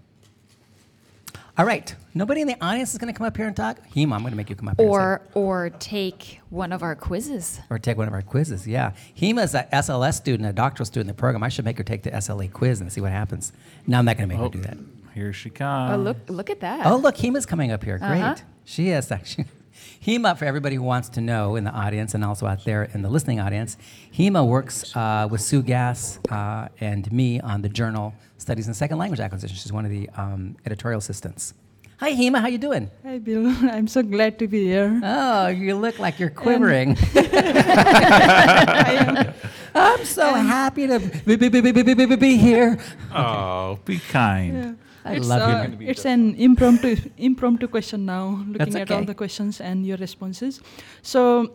[1.57, 1.93] All right.
[2.13, 3.79] Nobody in the audience is going to come up here and talk?
[3.89, 4.89] Hema, I'm going to make you come up here.
[4.89, 7.59] Or or take one of our quizzes.
[7.69, 8.93] Or take one of our quizzes, yeah.
[9.13, 11.43] Hema's a SLS student, a doctoral student in the program.
[11.43, 13.51] I should make her take the SLA quiz and see what happens.
[13.87, 14.77] No, I'm not going to make her do that.
[15.13, 15.95] Here she comes.
[15.95, 16.85] Oh, look look at that.
[16.85, 17.97] Oh, look, Hema's coming up here.
[17.97, 18.21] Great.
[18.21, 18.35] Uh-huh.
[18.69, 19.45] She is actually.
[20.05, 23.01] Hema, for everybody who wants to know in the audience and also out there in
[23.01, 23.77] the listening audience,
[24.13, 28.99] Hema works uh, with Sue Gass uh, and me on the journal Studies in Second
[28.99, 29.57] Language Acquisition.
[29.57, 31.55] She's one of the um, editorial assistants.
[31.99, 32.37] Hi, Hema.
[32.37, 32.91] How are you doing?
[33.03, 33.47] Hi, Bill.
[33.71, 35.01] I'm so glad to be here.
[35.03, 36.95] Oh, you look like you're quivering.
[37.15, 39.33] I am.
[39.73, 42.77] I'm so happy to be, be, be, be, be, be, be, be here.
[43.15, 44.77] Oh, be kind.
[45.09, 45.87] I it's, love uh, you.
[45.89, 50.61] It's an impromptu impromptu question now, looking That's at all the questions and your responses.
[51.01, 51.51] So,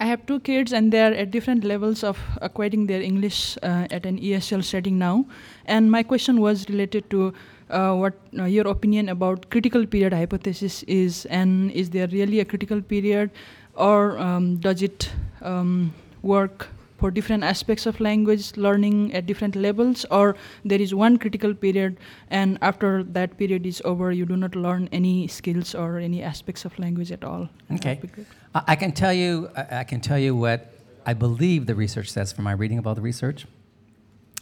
[0.00, 3.86] I have two kids, and they are at different levels of acquiring their English uh,
[3.90, 5.24] at an ESL setting now.
[5.66, 7.32] And my question was related to
[7.70, 12.44] uh, what uh, your opinion about critical period hypothesis is, and is there really a
[12.44, 13.30] critical period,
[13.74, 15.10] or um, does it
[15.42, 16.68] um, work
[17.04, 21.98] for different aspects of language learning at different levels, or there is one critical period,
[22.30, 26.64] and after that period is over, you do not learn any skills or any aspects
[26.64, 27.46] of language at all.
[27.72, 27.96] Okay.
[27.96, 28.26] That'd be great.
[28.54, 30.72] I can tell you, I I can tell you what
[31.04, 33.44] I believe the research says from my reading of all the research,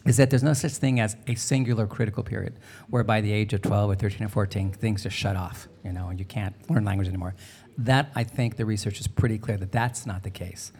[0.07, 2.55] is that there's no such thing as a singular critical period,
[2.91, 5.93] where by the age of 12 or 13 or 14, things just shut off, you
[5.93, 7.35] know, and you can't learn language anymore.
[7.77, 10.71] That, I think the research is pretty clear that that's not the case.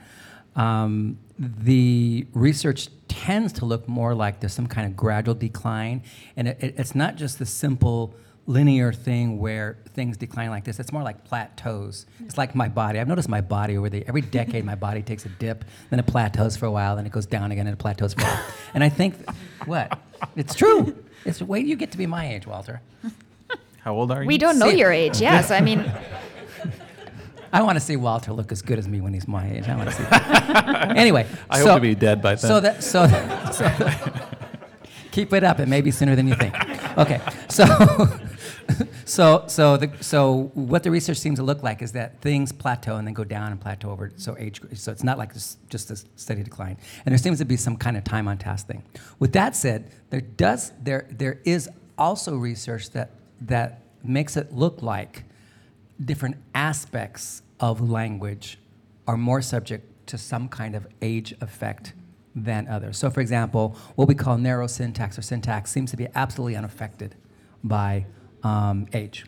[0.57, 6.03] Um, the research tends to look more like there's some kind of gradual decline,
[6.37, 8.15] and it, it- it's not just the simple
[8.47, 10.81] linear thing where things decline like this.
[10.81, 12.07] It's more like plateaus.
[12.25, 12.99] It's like my body.
[12.99, 16.07] I've noticed my body over the every decade, my body takes a dip, then it
[16.07, 18.45] plateaus for a while, then it goes down again, and it plateaus for a while.
[18.75, 19.15] And I think,
[19.67, 19.99] what?
[20.37, 20.97] It's true.
[21.25, 22.81] It's wait till you get to be my age, Walter.
[23.81, 24.29] How old are you?
[24.29, 25.21] we don't know See- your age.
[25.21, 25.81] Yes, I mean
[27.53, 29.69] I want to see Walter look as good as me when he's my age.
[29.69, 30.03] I want to see.
[30.13, 30.97] That.
[30.97, 32.49] anyway, I so, hope to be dead by then.
[32.49, 33.07] So that so,
[33.53, 33.71] so
[35.11, 35.61] keep it up.
[35.61, 36.55] It may be sooner than you think.
[36.99, 37.65] Okay, so
[39.05, 42.97] so so the so what the research seems to look like is that things plateau
[42.97, 44.11] and then go down and plateau over.
[44.17, 46.79] So age so it's not like this, just a steady decline.
[47.05, 48.83] And there seems to be some kind of time on task thing.
[49.19, 53.11] With that said, there does there there is also research that
[53.43, 55.25] that makes it look like
[56.05, 58.59] different aspects of language
[59.07, 61.95] are more subject to some kind of age effect
[62.35, 62.99] than others.
[62.99, 67.15] So, for example, what we call narrow syntax or syntax seems to be absolutely unaffected
[67.63, 68.07] by
[68.43, 69.25] um, age.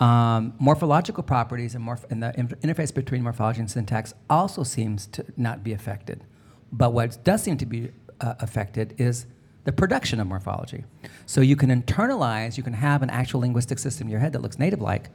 [0.00, 5.24] Um, morphological properties and, morph- and the interface between morphology and syntax also seems to
[5.36, 6.24] not be affected.
[6.72, 9.26] But what does seem to be uh, affected is
[9.64, 10.84] the production of morphology.
[11.26, 14.42] So you can internalize, you can have an actual linguistic system in your head that
[14.42, 15.10] looks native like,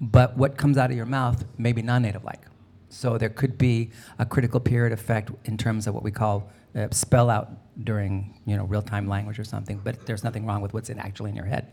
[0.00, 2.42] but what comes out of your mouth may be non native like.
[2.88, 6.88] So there could be a critical period effect in terms of what we call uh,
[6.90, 7.50] spell out
[7.84, 10.98] during you know real time language or something, but there's nothing wrong with what's in,
[10.98, 11.72] actually in your head.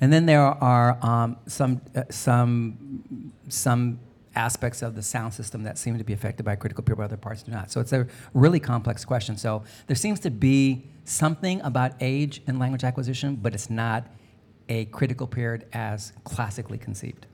[0.00, 3.98] And then there are um, some, uh, some, some
[4.36, 7.16] aspects of the sound system that seem to be affected by critical period, but other
[7.16, 7.70] parts do not.
[7.70, 9.36] So it's a really complex question.
[9.36, 14.06] So there seems to be something about age and language acquisition, but it's not
[14.68, 17.26] a critical period as classically conceived.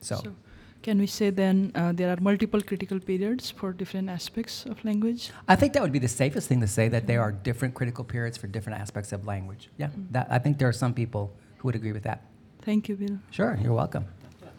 [0.00, 0.34] So, So,
[0.82, 5.30] can we say then uh, there are multiple critical periods for different aspects of language?
[5.48, 8.04] I think that would be the safest thing to say that there are different critical
[8.04, 9.70] periods for different aspects of language.
[9.76, 12.24] Yeah, that, I think there are some people who would agree with that.
[12.62, 13.18] Thank you, Bill.
[13.30, 14.06] Sure, you're welcome.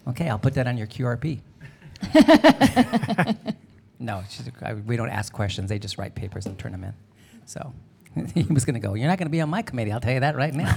[0.07, 1.39] Okay, I'll put that on your QRP.
[3.99, 4.23] no,
[4.85, 5.69] we don't ask questions.
[5.69, 6.93] They just write papers and turn them in.
[7.45, 7.73] So
[8.33, 9.91] he was going to go, You're not going to be on my committee.
[9.91, 10.73] I'll tell you that right now.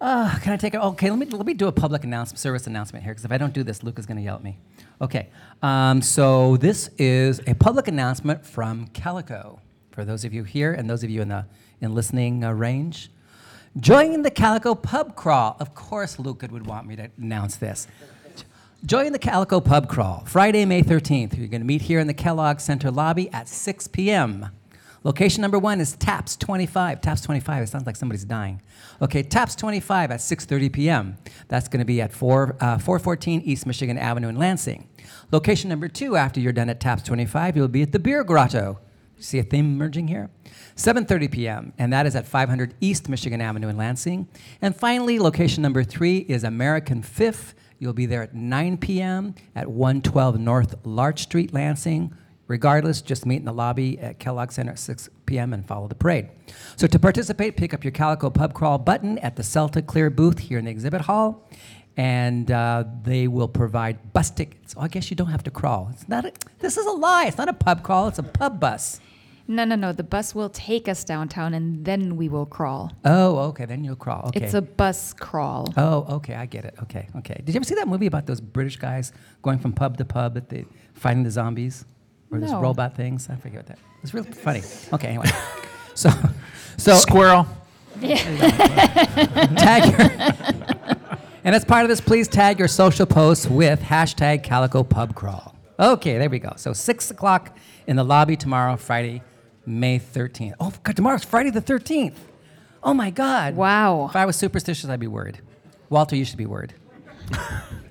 [0.00, 0.80] Uh, can I take it?
[0.80, 3.38] Okay, let me, let me do a public announcement, service announcement here, because if I
[3.38, 4.58] don't do this, Luke is going to yell at me.
[5.00, 5.28] Okay,
[5.62, 9.60] um, so this is a public announcement from Calico.
[9.90, 11.44] For those of you here and those of you in the
[11.80, 13.10] in listening uh, range,
[13.78, 15.56] join the Calico Pub Crawl.
[15.58, 17.86] Of course, Luke would want me to announce this.
[18.84, 21.38] Join the Calico Pub Crawl, Friday, May 13th.
[21.38, 24.48] You're going to meet here in the Kellogg Center lobby at 6 p.m.
[25.04, 27.00] Location number one is Taps 25.
[27.00, 28.62] Taps 25, it sounds like somebody's dying.
[29.00, 31.16] Okay, Taps 25 at 6.30 p.m.
[31.48, 34.88] That's going to be at 4, uh, 414 East Michigan Avenue in Lansing.
[35.32, 38.78] Location number two, after you're done at Taps 25, you'll be at the Beer Grotto.
[39.18, 40.30] See a theme emerging here?
[40.74, 41.72] 7:30 p.m.
[41.78, 44.26] and that is at 500 East Michigan Avenue in Lansing.
[44.60, 47.54] And finally, location number 3 is American Fifth.
[47.78, 49.34] You'll be there at 9 p.m.
[49.54, 52.14] at 112 North Larch Street, Lansing.
[52.52, 55.54] Regardless, just meet in the lobby at Kellogg Center at 6 p.m.
[55.54, 56.28] and follow the parade.
[56.76, 60.38] So to participate, pick up your Calico Pub Crawl button at the CeLTA CLEAR booth
[60.38, 61.48] here in the exhibit hall,
[61.96, 64.74] and uh, they will provide bus tickets.
[64.76, 65.88] Oh, I guess you don't have to crawl.
[65.92, 66.26] It's not.
[66.26, 67.24] A, this is a lie.
[67.24, 68.08] It's not a pub crawl.
[68.08, 69.00] It's a pub bus.
[69.48, 69.94] No, no, no.
[69.94, 72.92] The bus will take us downtown and then we will crawl.
[73.06, 73.64] Oh, okay.
[73.64, 74.26] Then you'll crawl.
[74.26, 74.44] Okay.
[74.44, 75.72] It's a bus crawl.
[75.78, 76.74] Oh, okay, I get it.
[76.82, 77.40] Okay, okay.
[77.42, 79.10] Did you ever see that movie about those British guys
[79.40, 81.86] going from pub to pub at the fighting the zombies
[82.32, 82.60] or those No.
[82.60, 83.28] robot things?
[83.30, 83.78] I forget what that.
[84.02, 84.62] It's really funny.
[84.92, 85.26] Okay, anyway.
[85.94, 86.08] So,
[86.78, 87.46] so Squirrel.
[88.00, 90.10] tag your,
[91.44, 95.54] and as part of this, please tag your social posts with hashtag Calico Pub Crawl.
[95.78, 96.54] Okay, there we go.
[96.56, 97.54] So six o'clock
[97.86, 99.20] in the lobby tomorrow, Friday,
[99.66, 100.54] May thirteenth.
[100.58, 102.18] Oh, God, tomorrow's Friday the thirteenth.
[102.82, 103.54] Oh my God.
[103.54, 104.06] Wow.
[104.08, 105.40] If I was superstitious, I'd be worried.
[105.90, 106.72] Walter, you should be worried.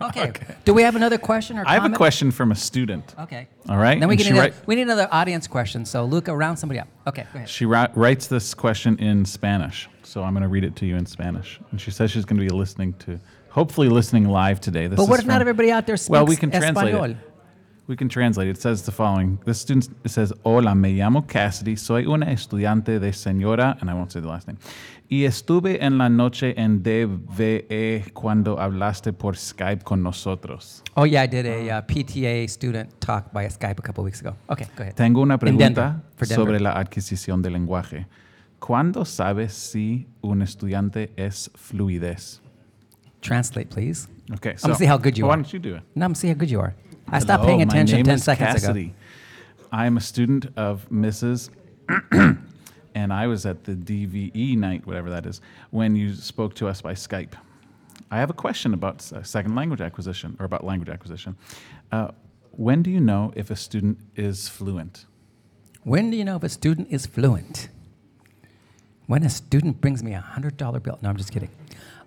[0.00, 0.32] okay.
[0.64, 1.96] Do we have another question or I have a comment?
[1.96, 3.14] question from a student.
[3.18, 3.48] Okay.
[3.68, 5.84] All right, Then we, and get she another, write- we need another audience question.
[5.84, 6.88] So, Luca, round somebody up.
[7.06, 7.48] Okay, go ahead.
[7.48, 10.96] She ri- writes this question in Spanish, so I'm going to read it to you
[10.96, 11.60] in Spanish.
[11.70, 14.86] And she says she's going to be listening to, hopefully listening live today.
[14.86, 16.88] This But what is if not from- everybody out there speaks Well, we can translate
[16.94, 17.04] Espanol?
[17.10, 17.16] it.
[17.86, 18.52] We can translate it.
[18.56, 19.40] It says the following.
[19.44, 21.74] This student it says, Hola, me llamo Cassidy.
[21.74, 24.58] Soy una estudiante de señora, and I won't say the last name.
[25.12, 30.84] Y estuve en la noche en DVE cuando hablaste por Skype con nosotros.
[30.94, 34.36] Oh, yeah, I did a uh, PTA student talk by Skype a couple weeks ago.
[34.48, 34.94] Okay, go ahead.
[34.94, 36.36] Tengo una Denver, pregunta for Denver.
[36.46, 38.06] sobre la adquisición de lenguaje.
[38.60, 42.40] ¿Cuándo sabes si un estudiante es fluidez?
[43.20, 44.06] Translate, please.
[44.34, 45.42] Okay, I'm gonna so- see how good you Why are.
[45.42, 45.82] don't you do it?
[45.96, 46.74] No, I'm see how good you are.
[47.08, 48.84] I stopped Hello, paying my attention name 10 is seconds Cassidy.
[48.84, 48.94] ago.
[49.72, 51.50] I'm a student of Mrs.
[52.94, 56.80] and I was at the DVE night, whatever that is, when you spoke to us
[56.80, 57.34] by Skype.
[58.10, 61.36] I have a question about uh, second language acquisition or about language acquisition.
[61.92, 62.08] Uh,
[62.52, 65.06] when do you know if a student is fluent?
[65.84, 67.68] When do you know if a student is fluent?
[69.06, 70.98] When a student brings me a $100 bill.
[71.02, 71.50] No, I'm just kidding.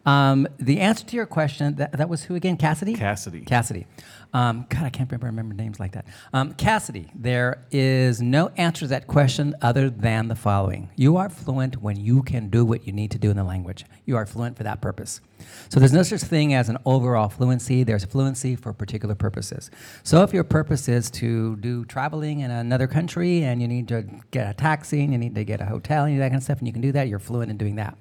[0.05, 2.57] Um, the answer to your question, that, that was who again?
[2.57, 2.93] Cassidy?
[2.93, 3.41] Cassidy.
[3.41, 3.87] Cassidy.
[4.33, 6.05] Um, God, I can't remember, remember names like that.
[6.33, 10.89] Um, Cassidy, there is no answer to that question other than the following.
[10.95, 13.85] You are fluent when you can do what you need to do in the language.
[14.05, 15.21] You are fluent for that purpose.
[15.69, 17.83] So there's no such thing as an overall fluency.
[17.83, 19.69] There's fluency for particular purposes.
[20.01, 24.05] So if your purpose is to do traveling in another country and you need to
[24.31, 26.57] get a taxi and you need to get a hotel and that kind of stuff,
[26.57, 27.97] and you can do that, you're fluent in doing that.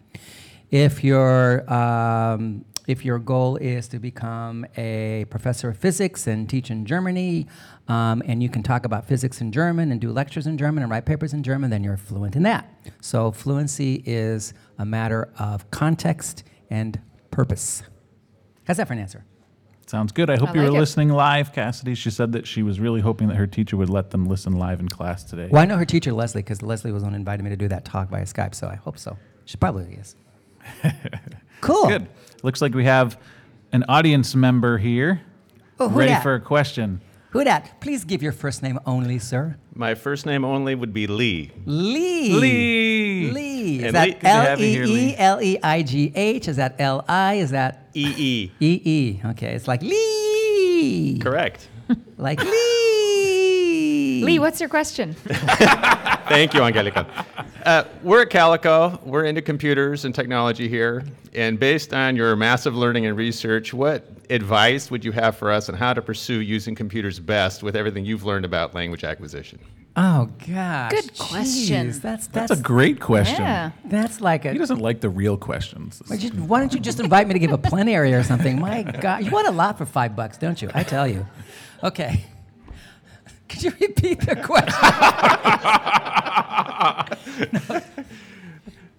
[0.72, 6.70] If your um, if your goal is to become a professor of physics and teach
[6.70, 7.46] in Germany,
[7.88, 10.90] um, and you can talk about physics in German and do lectures in German and
[10.90, 12.68] write papers in German, then you're fluent in that.
[13.00, 16.98] So fluency is a matter of context and
[17.30, 17.82] purpose.
[18.64, 19.24] How's that for an answer?
[19.87, 20.30] Sounds good.
[20.30, 20.72] I hope I you were it.
[20.72, 21.94] listening live, Cassidy.
[21.94, 24.80] She said that she was really hoping that her teacher would let them listen live
[24.80, 25.48] in class today.
[25.50, 27.56] Well, I know her teacher Leslie because Leslie was the one who invited me to
[27.56, 29.18] do that talk via Skype, so I hope so.
[29.44, 30.16] She probably is.
[31.61, 31.88] cool.
[31.88, 32.09] Good.
[32.42, 33.18] Looks like we have
[33.72, 35.20] an audience member here
[35.81, 36.22] Oh, who ready dat?
[36.22, 37.01] for a question.
[37.31, 37.81] Who dat?
[37.81, 39.57] Please give your first name only, sir.
[39.75, 41.51] My first name only would be Lee.
[41.64, 42.33] Lee.
[42.35, 43.31] Lee.
[43.31, 43.79] Lee.
[43.79, 45.16] Is And that Lee- good to L have you E here, E Lee.
[45.16, 46.48] L E I G H?
[46.48, 47.35] Is that L I?
[47.37, 48.51] Is that E E.
[48.61, 49.20] E E?
[49.31, 51.18] Okay, it's like Lee.
[51.22, 51.68] Correct.
[52.18, 52.91] Like Lee.
[54.24, 55.14] Lee, what's your question?
[56.28, 57.06] Thank you, Angelica.
[57.64, 58.98] Uh, we're at Calico.
[59.04, 61.04] We're into computers and technology here.
[61.35, 65.68] And based on your massive learning and research, what advice would you have for us
[65.68, 69.58] on how to pursue using computers best with everything you've learned about language acquisition?
[69.94, 70.90] Oh gosh.
[70.90, 71.88] Good question.
[71.88, 73.42] Jeez, That's That's that's a great question.
[73.42, 73.72] Yeah.
[73.85, 74.52] that's like a.
[74.52, 76.02] He doesn't like the real questions.
[76.06, 78.58] Why don't Why don't you just invite me to give a plenary or something?
[78.58, 80.70] My God, you want a lot for five bucks, don't you?
[80.74, 81.26] I tell you.
[81.85, 82.24] Okay.
[83.52, 84.72] Could you repeat the question?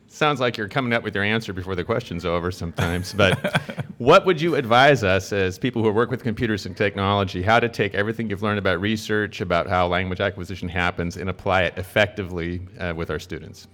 [0.08, 3.14] Sounds like you're coming up with your answer before the question's over sometimes.
[3.14, 3.60] But
[3.98, 7.68] what would you advise us as people who work with computers and technology how to
[7.68, 12.62] take everything you've learned about research, about how language acquisition happens, and apply it effectively
[12.80, 13.68] uh, with our students?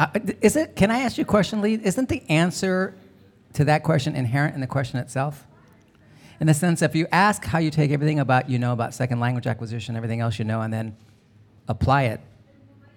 [0.00, 0.08] Uh,
[0.40, 0.74] is it?
[0.74, 1.78] Can I ask you a question, Lee?
[1.80, 2.96] Isn't the answer
[3.52, 5.46] to that question inherent in the question itself?
[6.40, 9.20] In the sense, if you ask how you take everything about you know about second
[9.20, 10.96] language acquisition, everything else you know, and then
[11.68, 12.20] apply it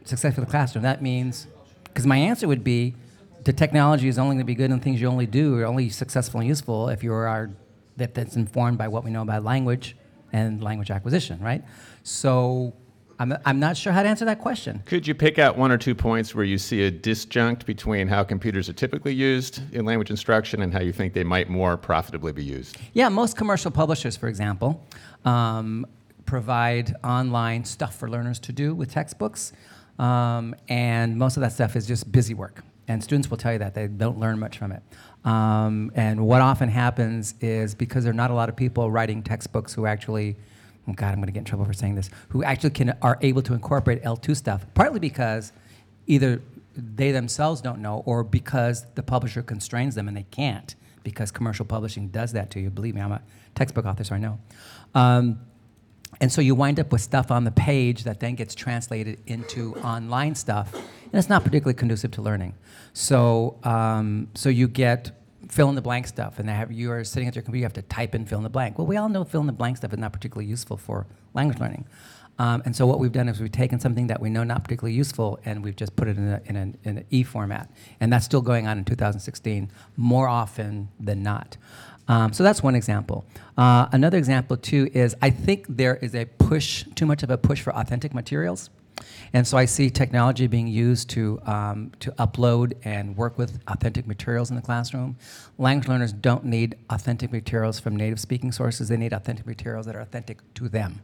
[0.06, 1.48] successfully in the classroom, that means
[1.84, 2.96] because my answer would be
[3.44, 5.90] the technology is only going to be good in things you only do or only
[5.90, 7.52] successful and useful if you are
[7.98, 9.96] that that's informed by what we know about language
[10.32, 11.64] and language acquisition, right?
[12.04, 12.74] So
[13.20, 14.82] I'm, I'm not sure how to answer that question.
[14.86, 18.24] Could you pick out one or two points where you see a disjunct between how
[18.24, 22.32] computers are typically used in language instruction and how you think they might more profitably
[22.32, 22.78] be used?
[22.94, 24.86] Yeah, most commercial publishers, for example,
[25.26, 25.86] um,
[26.26, 29.54] provide online stuff for learners to do with textbooks,
[30.00, 32.64] um, and most of that stuff is just busy work.
[32.88, 34.84] And students will tell you that they don't learn much from it.
[35.24, 39.24] Um, and what often happens is because there are not a lot of people writing
[39.24, 40.36] textbooks who actually,
[40.88, 43.18] oh God, I'm going to get in trouble for saying this, who actually can are
[43.22, 44.66] able to incorporate L2 stuff.
[44.74, 45.52] Partly because
[46.08, 46.42] either
[46.76, 51.66] they themselves don't know, or because the publisher constrains them and they can't, because commercial
[51.66, 52.70] publishing does that to you.
[52.70, 53.22] Believe me, I'm a
[53.56, 54.40] textbook author, so I know.
[54.96, 55.40] Um,
[56.22, 59.76] and so you wind up with stuff on the page that then gets translated into
[59.78, 62.56] online stuff, and it's not particularly conducive to learning.
[62.94, 65.12] So, um, so you get
[65.54, 67.74] fill in the blank stuff, and have, you are sitting at your computer, you have
[67.74, 68.78] to type in fill in the blank.
[68.78, 71.60] Well, we all know fill in the blank stuff is not particularly useful for language
[71.60, 71.86] learning.
[72.40, 74.96] Um, and so what we've done is we've taken something that we know not particularly
[74.96, 78.26] useful, and we've just put it in, in, a, in an E format, and that's
[78.26, 81.58] still going on in 2016 more often than not.
[82.08, 83.24] Um, so that's one example.
[83.56, 87.38] Uh, another example too is I think there is a push, too much of a
[87.38, 88.70] push for authentic materials.
[89.34, 94.06] And so I see technology being used to, um, to upload and work with authentic
[94.06, 95.18] materials in the classroom.
[95.58, 99.96] Language learners don't need authentic materials from native speaking sources, they need authentic materials that
[99.96, 101.02] are authentic to them.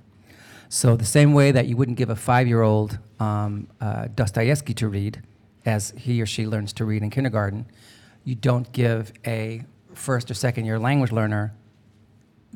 [0.70, 5.24] So the same way that you wouldn't give a five-year-old um, uh, Dostoevsky to read,
[5.66, 7.66] as he or she learns to read in kindergarten,
[8.24, 9.64] you don't give a
[9.96, 11.56] first or second year language learner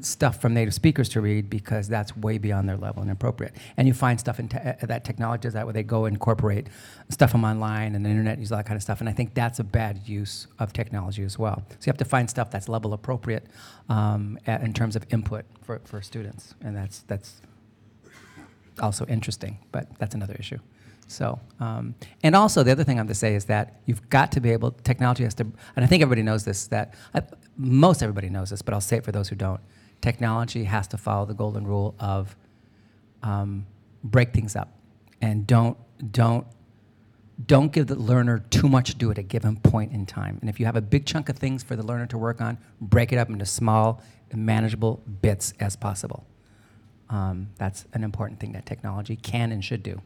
[0.01, 3.55] stuff from native speakers to read because that's way beyond their level and inappropriate.
[3.77, 6.67] And you find stuff in te- uh, that technology is that where they go incorporate
[7.09, 9.01] stuff from online and the internet, use all that kind of stuff.
[9.01, 11.63] And I think that's a bad use of technology as well.
[11.69, 13.45] So you have to find stuff that's level appropriate
[13.87, 17.41] um, in terms of input for, for students, and that's that's
[18.79, 20.57] also interesting, but that's another issue.
[21.07, 24.41] So, um, and also the other thing I'm to say is that you've got to
[24.41, 24.71] be able.
[24.71, 25.43] Technology has to,
[25.75, 26.67] and I think everybody knows this.
[26.67, 27.21] That uh,
[27.57, 29.61] most everybody knows this, but I'll say it for those who don't.
[30.03, 32.35] Technology has to follow the golden rule of
[33.21, 33.65] um,
[34.03, 34.77] break things up,
[35.21, 35.77] and don't
[36.11, 36.45] don't
[37.45, 40.39] don't give the learner too much to do at a given point in time.
[40.41, 42.57] And if you have a big chunk of things for the learner to work on,
[42.81, 44.01] break it up into small,
[44.33, 46.25] manageable bits as possible.
[47.09, 50.01] Um, that's an important thing that technology can and should do.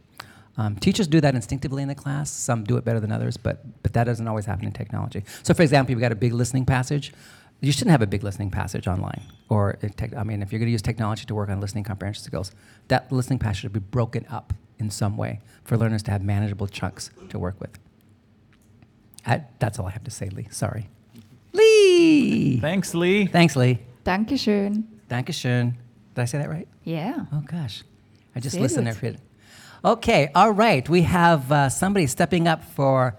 [0.57, 2.29] Um, teachers do that instinctively in the class.
[2.29, 5.23] Some do it better than others, but, but that doesn't always happen in technology.
[5.41, 7.13] So, for example, you've got a big listening passage.
[7.60, 9.22] You shouldn't have a big listening passage online.
[9.50, 12.24] Or, tech, I mean, if you're going to use technology to work on listening comprehension
[12.24, 12.52] skills,
[12.89, 16.67] that listening passage should be broken up in some way for learners to have manageable
[16.67, 17.80] chunks to work with.
[19.26, 20.48] I, that's all I have to say, Lee.
[20.52, 20.88] Sorry.
[21.54, 22.60] Lee!
[22.60, 23.26] Thanks, Lee.
[23.26, 23.80] Thanks, Lee.
[24.06, 24.84] Dankeschön.
[25.10, 25.74] Dankeschön.
[26.15, 26.67] Did I say that right?
[26.84, 27.26] Yeah.
[27.34, 27.84] Oh gosh,
[28.36, 28.93] I just Sehr listened there.
[28.93, 29.20] for it.
[29.84, 30.88] Okay, all right.
[30.88, 33.15] We have uh, somebody stepping up for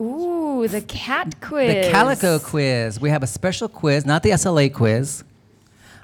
[0.00, 1.86] Ooh, the cat quiz.
[1.86, 3.00] the Calico quiz.
[3.00, 5.22] We have a special quiz, not the SLA quiz,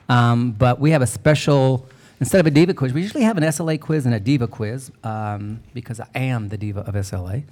[0.08, 1.86] um, but we have a special.
[2.20, 4.92] Instead of a diva quiz, we usually have an SLA quiz and a diva quiz
[5.02, 7.44] um, because I am the diva of SLA.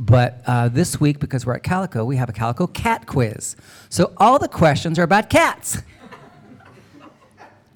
[0.00, 3.54] But uh, this week, because we're at Calico, we have a Calico cat quiz.
[3.88, 5.80] So all the questions are about cats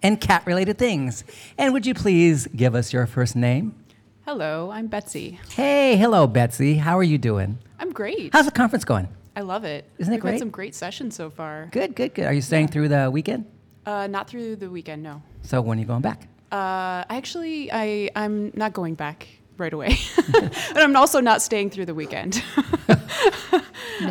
[0.03, 1.23] and cat related things.
[1.57, 3.77] And would you please give us your first name?
[4.27, 5.39] Hello, I'm Betsy.
[5.51, 6.77] Hey, hello, Betsy.
[6.77, 7.59] How are you doing?
[7.81, 8.33] I'm great.
[8.33, 9.09] How's the conference going?
[9.35, 9.85] I love it.
[9.99, 10.33] Isn't it We've great?
[10.33, 11.69] had some great sessions so far.
[11.73, 12.27] Good, good, good.
[12.27, 13.47] Are you staying through the weekend?
[13.87, 15.23] Uh, not through the weekend, no.
[15.43, 16.29] So when are you going back?
[16.53, 19.27] Uh, actually, I I'm not going back
[19.57, 19.97] right away,
[20.35, 22.43] and I'm also not staying through the weekend.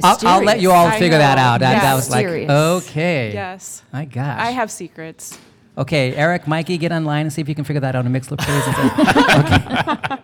[0.04, 1.60] I'll, I'll let you all figure that out.
[1.60, 1.96] That, that Yes.
[1.96, 3.32] was like, okay.
[3.34, 4.40] yes, My gosh.
[4.40, 5.38] I have secrets.
[5.78, 8.38] Okay, Eric, Mikey, get online and see if you can figure that out on Mixlr,
[8.38, 10.10] please.
[10.10, 10.19] okay.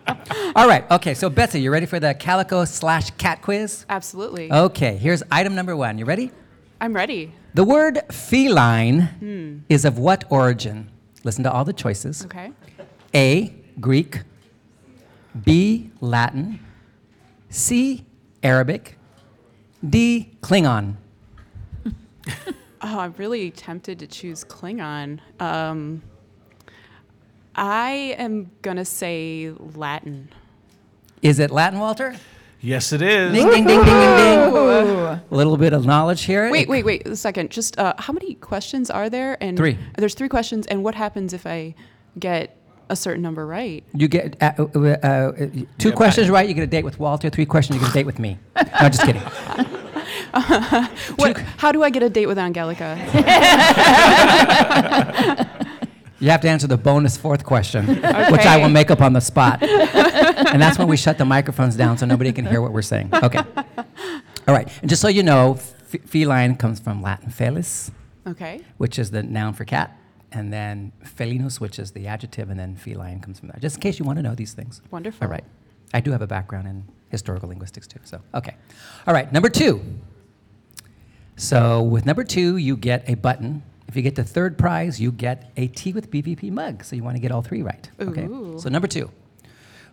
[0.54, 0.88] All right.
[0.90, 1.14] Okay.
[1.14, 3.84] So Betsy, you ready for the calico slash cat quiz?
[3.88, 4.50] Absolutely.
[4.50, 4.96] Okay.
[4.96, 5.98] Here's item number one.
[5.98, 6.30] You ready?
[6.80, 7.32] I'm ready.
[7.54, 10.90] The word feline is of what origin?
[11.24, 12.24] Listen to all the choices.
[12.24, 12.52] Okay.
[13.14, 13.54] A.
[13.80, 14.22] Greek.
[15.44, 15.90] B.
[16.00, 16.60] Latin.
[17.48, 18.04] C.
[18.42, 18.98] Arabic.
[19.88, 20.32] D.
[20.42, 20.96] Klingon.
[22.82, 25.18] Oh, I'm really tempted to choose Klingon.
[25.40, 26.02] Um,
[27.56, 30.28] I am gonna say Latin.
[31.22, 32.14] Is it Latin, Walter?
[32.60, 33.32] Yes, it is.
[33.32, 34.54] Ding, ding, ding, ding, ding, ding.
[34.54, 36.50] A little bit of knowledge here.
[36.50, 37.50] Wait, wait, wait a second.
[37.50, 39.42] Just uh, how many questions are there?
[39.42, 39.78] And Three.
[39.96, 40.66] There's three questions.
[40.66, 41.74] And what happens if I
[42.18, 42.56] get
[42.88, 43.84] a certain number right?
[43.94, 45.32] You get uh, uh, uh,
[45.78, 47.30] two questions right, you get a date with Walter.
[47.30, 48.38] Three questions, you get a date with me.
[48.56, 49.22] No, just kidding.
[51.16, 52.96] What, how do I get a date with Angelica?
[56.18, 59.20] You have to answer the bonus fourth question, which I will make up on the
[59.20, 59.62] spot.
[59.62, 63.10] and that's when we shut the microphones down so nobody can hear what we're saying.
[63.22, 63.40] Okay.
[64.48, 64.68] All right.
[64.80, 67.90] And just so you know, f- feline comes from Latin felis,
[68.26, 68.60] Okay.
[68.78, 69.96] which is the noun for cat,
[70.30, 73.60] and then felinus, which is the adjective, and then feline comes from that.
[73.60, 74.80] Just in case you want to know these things.
[74.90, 75.24] Wonderful.
[75.26, 75.44] All right.
[75.92, 77.98] I do have a background in historical linguistics too.
[78.04, 78.54] So, okay.
[79.06, 79.30] All right.
[79.32, 79.82] Number two.
[81.36, 83.62] So, with number two, you get a button.
[83.88, 86.84] If you get the third prize, you get a Tea with BVP mug.
[86.84, 87.88] So, you want to get all three right.
[88.00, 88.24] Okay.
[88.24, 88.58] Ooh.
[88.58, 89.10] So, number two.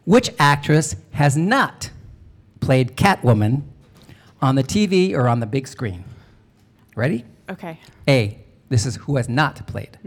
[0.06, 1.90] Which actress has not
[2.60, 3.62] played Catwoman
[4.42, 6.04] on the TV or on the big screen?
[6.96, 7.24] Ready?
[7.50, 7.80] Okay.
[8.08, 8.40] A.
[8.70, 9.98] This is who has not played.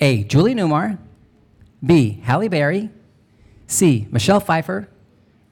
[0.00, 0.24] A.
[0.24, 0.98] Julie Newmar.
[1.84, 2.20] B.
[2.24, 2.90] Halle Berry.
[3.66, 4.06] C.
[4.10, 4.88] Michelle Pfeiffer.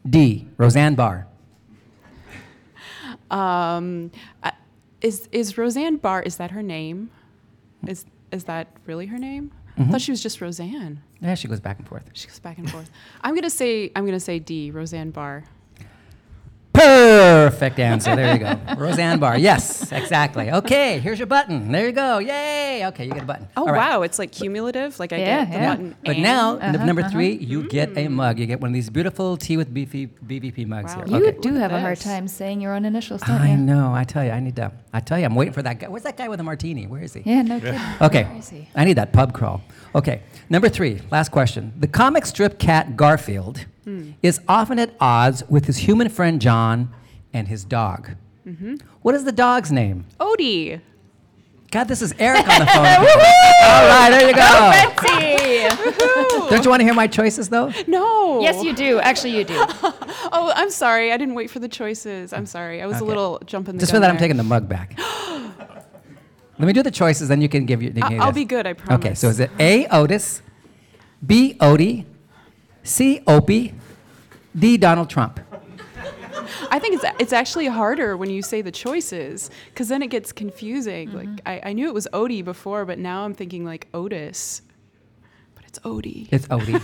[0.09, 0.49] D.
[0.57, 1.27] Roseanne Barr.
[3.31, 4.11] Um,
[4.43, 4.53] I-
[5.01, 6.23] is is Roseanne Barr?
[6.23, 7.11] Is that her name?
[7.87, 9.53] Is is that really her name?
[9.77, 9.91] I mm-hmm.
[9.91, 11.03] thought she was just Roseanne.
[11.21, 12.05] Yeah, she goes back and forth.
[12.13, 12.91] She goes back and forth.
[13.23, 14.71] I'm gonna say I'm gonna say D.
[14.71, 15.45] Roseanne Barr.
[16.87, 18.17] Perfect answer.
[18.17, 18.59] There you go.
[18.77, 19.39] Roseanne Barr.
[19.39, 20.51] Yes, exactly.
[20.51, 21.71] Okay, here's your button.
[21.71, 22.19] There you go.
[22.19, 22.85] Yay.
[22.89, 23.49] Okay, you get a button.
[23.57, 23.91] Oh All right.
[23.91, 24.99] wow, it's like cumulative.
[24.99, 25.71] Like I Yeah, get the yeah.
[25.71, 25.97] button.
[26.05, 27.11] But and- now, Uh-huh, number uh-huh.
[27.11, 28.39] three, you get a mug.
[28.39, 31.05] You get one of these beautiful tea with BV, BVP mugs Wow.
[31.07, 31.19] here.
[31.19, 31.39] You Okay.
[31.41, 33.57] do have a hard time saying your own initials, don't I you?
[33.59, 33.95] know.
[33.95, 34.73] I tell you, I need to.
[34.93, 35.89] I tell you, I'm waiting for that guy.
[35.89, 36.87] Where's that guy with the martini?
[36.87, 37.23] Where is he?
[37.25, 37.81] Yeah, no kidding.
[38.01, 38.25] Okay.
[38.25, 38.69] Where is he?
[38.75, 39.61] I need that pub crawl.
[39.95, 40.23] Okay.
[40.51, 41.73] Number three, last question.
[41.79, 44.13] The comic strip cat Garfield Hmm.
[44.23, 46.89] is often at odds with his human friend John
[47.33, 48.11] and his dog.
[48.47, 48.77] Mm-hmm.
[49.03, 50.05] What is the dog's name?
[50.21, 50.81] Odie.
[51.73, 52.77] God, this is Eric on the phone.
[52.87, 54.73] All right, there you go.
[56.51, 57.73] Don't you want to hear my choices though?
[57.87, 58.41] No.
[58.41, 59.01] Yes, you do.
[59.01, 59.65] Actually, you do.
[60.35, 61.13] Oh, I'm sorry.
[61.13, 62.33] I didn't wait for the choices.
[62.33, 62.81] I'm sorry.
[62.81, 63.05] I was Okay.
[63.05, 64.99] a little jumping the Just for that, I'm taking the mug back.
[66.59, 67.93] Let me do the choices, then you can give your.
[67.93, 68.67] you I'll, give I'll be good.
[68.67, 69.05] I promise.
[69.05, 69.87] Okay, so is it A.
[69.89, 70.41] Otis,
[71.27, 71.55] B.
[71.61, 72.07] Odie,
[72.83, 73.23] C.
[73.27, 73.75] Opie,
[74.57, 74.77] D.
[74.77, 75.41] Donald Trump?
[76.71, 80.33] I think it's it's actually harder when you say the choices because then it gets
[80.33, 81.13] confusing.
[81.13, 81.49] Like mm-hmm.
[81.49, 84.63] I, I knew it was Odie before, but now I'm thinking like Otis,
[85.55, 86.29] but it's Odie.
[86.33, 86.81] It's Odie.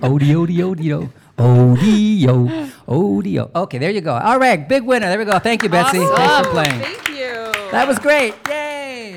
[0.00, 3.54] Odie, Odie, Odie, Odie, Odie.
[3.54, 4.14] Okay, there you go.
[4.14, 5.08] All right, big winner.
[5.08, 5.38] There we go.
[5.38, 5.98] Thank you, Betsy.
[5.98, 6.80] Thanks for playing.
[6.80, 7.70] Thank you.
[7.70, 8.34] That was great.
[8.48, 8.57] Yay!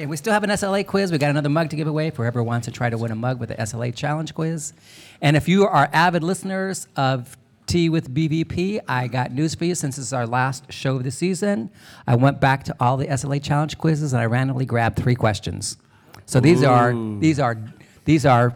[0.05, 1.11] We still have an SLA quiz.
[1.11, 3.15] We got another mug to give away for whoever wants to try to win a
[3.15, 4.73] mug with the SLA challenge quiz.
[5.21, 7.37] And if you are avid listeners of
[7.67, 9.75] Tea with BVP, I got news for you.
[9.75, 11.69] Since this is our last show of the season,
[12.05, 15.77] I went back to all the SLA challenge quizzes and I randomly grabbed three questions.
[16.25, 17.57] So these are these are
[18.05, 18.55] these are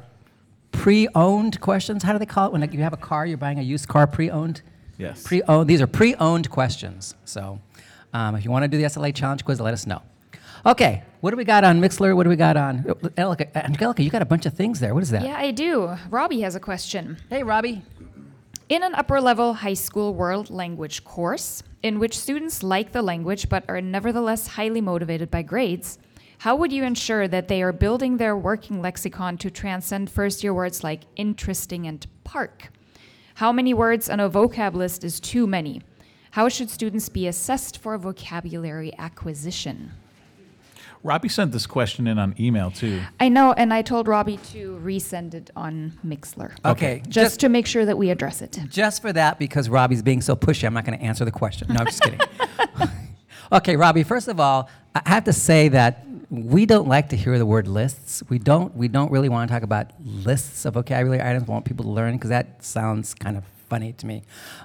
[0.72, 2.04] pre-owned questions.
[2.04, 3.88] How do they call it when like, you have a car, you're buying a used
[3.88, 4.62] car pre-owned?
[4.98, 5.24] Yes.
[5.24, 5.70] Pre-owned.
[5.70, 7.16] These are pre-owned questions.
[7.26, 7.60] So,
[8.14, 10.02] um, if you want to do the SLA challenge quiz, let us know.
[10.66, 12.16] Okay, what do we got on Mixlr?
[12.16, 12.86] What do we got on
[13.18, 13.56] Angelica?
[13.66, 14.96] Angelica, you got a bunch of things there.
[14.96, 15.24] What is that?
[15.24, 15.96] Yeah, I do.
[16.10, 17.18] Robbie has a question.
[17.30, 17.84] Hey, Robbie.
[18.68, 23.48] In an upper level high school world language course, in which students like the language
[23.48, 26.00] but are nevertheless highly motivated by grades,
[26.40, 30.52] how would you ensure that they are building their working lexicon to transcend first year
[30.54, 32.72] words like interesting and park?
[33.36, 35.84] How many words on a vocab list is too many?
[36.32, 39.92] How should students be assessed for vocabulary acquisition?
[41.04, 43.02] Robbie sent this question in on email too.
[43.20, 46.54] I know, and I told Robbie to resend it on Mixlr.
[46.66, 48.58] Okay, Just, just to make sure that we address it.
[48.70, 51.68] just for that, because Robbie's being so pushy, I'm not going to answer the question.
[51.70, 52.20] No, I'm just kidding.
[53.52, 54.04] okay, Robbie.
[54.04, 57.68] First of all, I have to say that we don't like to hear the word
[57.68, 58.24] lists.
[58.30, 58.76] We don't.
[58.76, 61.48] We don't really want to talk about lists of vocabulary items.
[61.48, 64.24] We want people to learn because that sounds kind of funny to me.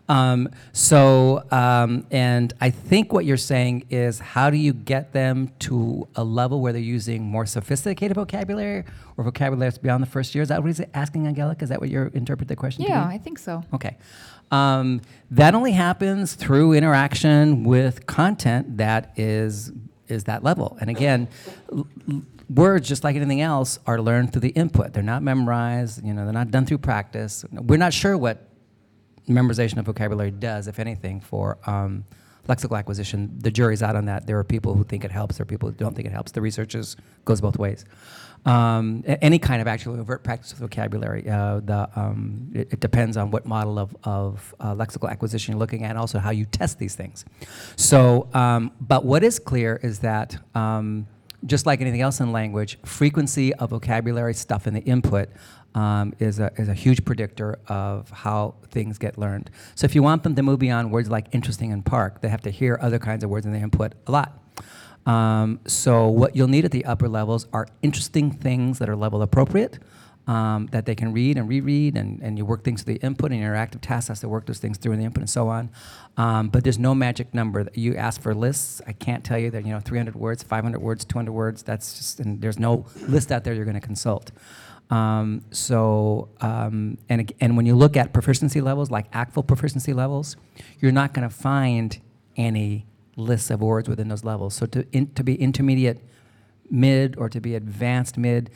[0.09, 5.51] Um, so, um, and I think what you're saying is how do you get them
[5.61, 8.85] to a level where they're using more sophisticated vocabulary
[9.17, 10.43] or vocabulary that's beyond the first year?
[10.43, 11.63] Is that what he's asking, Angelica?
[11.63, 13.07] Is that what you interpret the question to Yeah?
[13.07, 13.63] I think so.
[13.73, 13.97] Okay.
[14.51, 19.73] Um, that only happens through interaction with content that is
[20.09, 20.77] is that level.
[20.81, 21.29] And again,
[21.73, 22.23] l- l-
[22.53, 24.93] words, just like anything else, are learned through the input.
[24.93, 26.05] They're not memorized.
[26.05, 27.45] You know, they're not done through practice.
[27.53, 28.45] We're not sure what
[29.29, 32.05] memorization of vocabulary does, if anything, for um,
[32.49, 33.31] lexical acquisition.
[33.39, 34.27] The jury's out on that.
[34.27, 35.37] There are people who think it helps.
[35.37, 36.33] There are people who don't think it helps.
[36.33, 37.85] The research is, goes both ways.
[38.47, 43.19] Um, any kind of actually overt practice with vocabulary, uh, the, um, it, it depends
[43.19, 46.47] on what model of, of uh, lexical acquisition you're looking at, and also how you
[46.47, 47.27] test these things.
[47.77, 51.07] So, um, but what is clear is that um,
[51.45, 55.29] just like anything else in language, frequency of vocabulary stuff in the input
[55.75, 59.51] um, is, a, is a huge predictor of how things get learned.
[59.75, 62.43] So if you want them to move beyond words like interesting and park, they have
[62.43, 64.37] to hear other kinds of words in the input a lot.
[65.07, 69.23] Um, so what you'll need at the upper levels are interesting things that are level
[69.23, 69.79] appropriate,
[70.27, 73.33] um, that they can read and reread, and, and you work things through the input,
[73.33, 75.49] and your interactive task has to work those things through in the input and so
[75.49, 75.71] on.
[76.17, 77.65] Um, but there's no magic number.
[77.65, 78.83] that You ask for lists.
[78.87, 81.63] I can't tell you that you know 300 words, 500 words, 200 words.
[81.63, 84.31] That's just and there's no list out there you're going to consult.
[84.91, 90.37] Um, so, um, and, and when you look at proficiency levels, like ACTFL proficiency levels,
[90.81, 91.99] you're not going to find
[92.37, 92.87] any
[93.17, 94.55] lists of words within those levels.
[94.55, 96.03] So to, in, to be intermediate
[96.71, 98.51] mid or to be advanced mid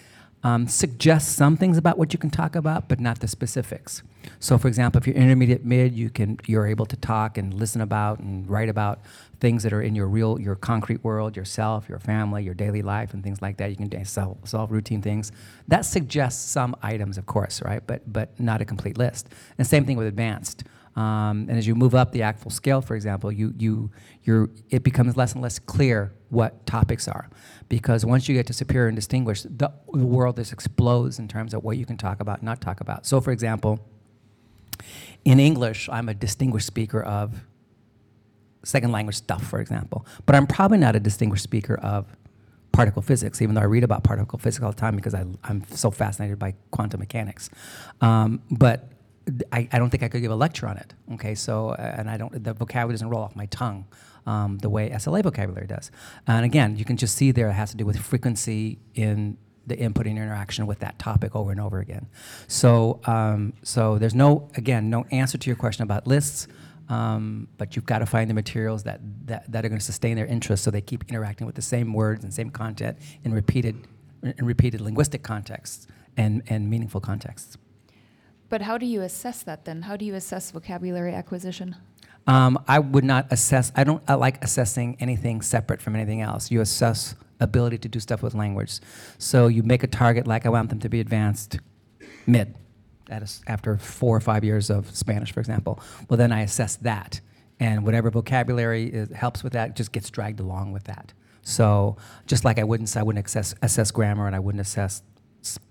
[0.45, 4.03] um, suggests some things about what you can talk about, but not the specifics.
[4.39, 7.81] So, for example, if you're intermediate mid, you can you're able to talk and listen
[7.81, 9.01] about and write about
[9.41, 13.15] things that are in your real, your concrete world, yourself, your family, your daily life,
[13.15, 13.71] and things like that.
[13.71, 15.33] You can solve, solve routine things.
[15.67, 17.83] That suggests some items, of course, right?
[17.87, 19.29] But but not a complete list.
[19.57, 20.65] And same thing with advanced.
[20.97, 23.91] Um, and as you move up the ACTFL scale, for example, you, you,
[24.23, 27.29] you're, it becomes less and less clear what topics are.
[27.69, 31.55] Because once you get to superior and distinguished, the, the world just explodes in terms
[31.55, 33.07] of what you can talk about, and not talk about.
[33.07, 33.81] So, for example,
[35.25, 37.45] in English, I'm a distinguished speaker of
[38.63, 40.07] second language stuff, for example.
[40.27, 42.07] But I'm probably not a distinguished speaker of
[42.73, 45.65] particle physics, even though I read about particle physics all the time because I, I'm
[45.71, 47.49] so fascinated by quantum mechanics.
[48.01, 48.91] Um, but
[49.53, 50.95] I, I don't think I could give a lecture on it.
[51.15, 53.87] Okay, so uh, and I don't the vocabulary doesn't roll off my tongue
[54.27, 55.91] um, the way SLA vocabulary does.
[56.27, 59.79] And again, you can just see there it has to do with frequency in the
[59.79, 62.07] input and interaction with that topic over and over again.
[62.49, 66.49] So um, so there's no again no answer to your question about lists.
[66.89, 70.17] Um, but you've got to find the materials that, that, that are going to sustain
[70.17, 73.89] their interest so they keep interacting with the same words and same content in repeated,
[74.23, 75.87] in repeated linguistic contexts
[76.19, 77.57] and, and meaningful contexts.
[78.55, 79.83] But how do you assess that then?
[79.83, 81.75] How do you assess vocabulary acquisition?
[82.29, 86.53] Um, I would not assess, I don't I like assessing anything separate from anything else.
[86.53, 88.79] You assess ability to do stuff with language.
[89.19, 91.59] So you make a target like I want them to be advanced
[92.29, 92.55] mid
[93.49, 95.81] after four or five years of Spanish, for example.
[96.09, 97.21] Well, then I assess that.
[97.59, 101.13] And whatever vocabulary is, helps with that just gets dragged along with that.
[101.43, 101.97] So
[102.29, 105.03] just like I wouldn't I wouldn't assess, assess grammar and I wouldn't assess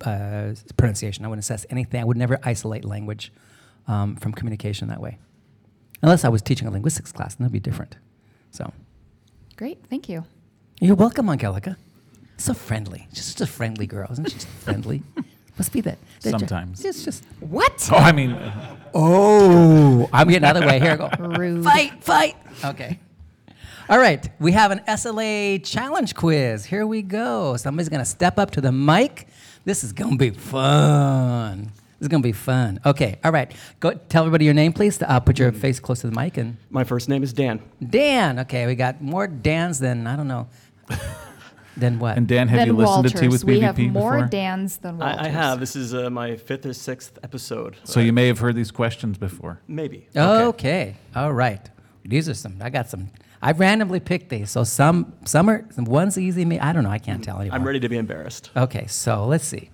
[0.01, 2.01] uh, pronunciation, I wouldn't assess anything.
[2.01, 3.31] I would never isolate language
[3.87, 5.17] um, from communication that way.
[6.01, 7.97] Unless I was teaching a linguistics class, then that'd be different.
[8.51, 8.71] So
[9.55, 10.25] Great, thank you.
[10.81, 11.77] you're welcome, Angelica.
[12.37, 13.07] So friendly.
[13.13, 14.33] She's Just a friendly girl, isn't she?
[14.35, 15.01] Just friendly.
[15.57, 15.97] Must be that.
[16.21, 16.83] that ju- Sometimes.
[16.83, 17.23] It's just.
[17.39, 17.87] What?
[17.91, 20.79] Oh, I mean, uh, Oh, I'm getting out of the way.
[20.79, 21.09] Here I go.
[21.37, 21.63] Rude.
[21.63, 22.35] Fight, fight.
[22.65, 22.99] Okay.
[23.89, 26.65] All right, we have an SLA challenge quiz.
[26.65, 27.55] Here we go.
[27.57, 29.27] Somebody's gonna step up to the mic.
[29.65, 31.71] This is gonna be fun.
[31.99, 32.79] This is gonna be fun.
[32.85, 33.51] Okay, all right.
[33.79, 35.01] Go tell everybody your name, please.
[35.01, 37.61] Uh, put your face close to the mic and My first name is Dan.
[37.89, 38.39] Dan.
[38.39, 40.47] Okay, we got more Dans than I don't know.
[41.77, 42.17] than what?
[42.17, 43.45] and Dan, have Then you listened to Tea Walters.
[43.45, 44.27] with we have BVP more before?
[44.27, 45.17] Dans than Walters.
[45.19, 45.59] I, I have.
[45.61, 47.77] This is uh, my fifth or sixth episode.
[47.85, 49.61] so you may have heard these questions before.
[49.67, 50.07] maybe.
[50.15, 50.95] Okay.
[51.15, 51.69] All right.
[52.05, 52.57] These are some.
[52.61, 53.09] I got some.
[53.43, 54.49] I randomly picked these.
[54.49, 56.45] So some some are some one's easy.
[56.45, 56.59] Me.
[56.59, 56.89] I don't know.
[56.89, 57.59] I can't tell anymore.
[57.59, 58.49] I'm ready to be embarrassed.
[58.55, 58.87] Okay.
[58.87, 59.69] So let's see.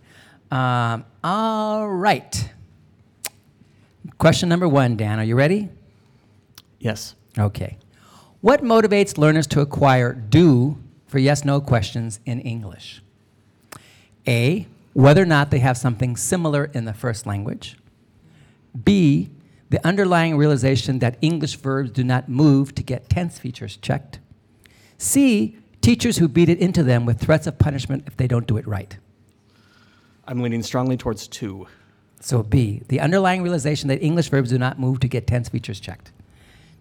[0.50, 2.52] Um, all right.
[4.18, 5.20] Question number one, Dan.
[5.20, 5.70] Are you ready?
[6.80, 7.16] Yes.
[7.38, 7.78] Okay.
[8.42, 13.04] What motivates learners to acquire do for yes no questions in English?
[14.28, 14.66] A.
[14.94, 17.78] Whether or not they have something similar in the first language.
[18.84, 19.30] B.
[19.70, 24.20] The underlying realization that English verbs do not move to get tense features checked.
[24.98, 25.58] C.
[25.82, 28.68] Teachers who beat it into them with threats of punishment if they don't do it
[28.68, 28.98] right.
[30.28, 31.68] I'm leaning strongly towards two.
[32.20, 35.80] So B, the underlying realization that English verbs do not move to get tense features
[35.80, 36.12] checked.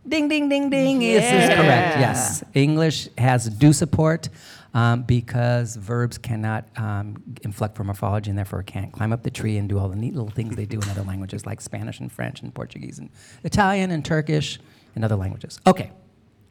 [0.07, 0.99] Ding, ding, ding, ding.
[0.99, 1.99] This is correct.
[1.99, 2.43] Yes.
[2.55, 4.30] English has do support
[4.75, 9.57] um, because verbs cannot um, inflect for morphology and therefore can't climb up the tree
[9.57, 12.12] and do all the neat little things they do in other languages like Spanish and
[12.12, 13.11] French and Portuguese and
[13.45, 14.59] Italian and Turkish
[14.95, 15.61] and other languages.
[15.66, 15.93] Okay.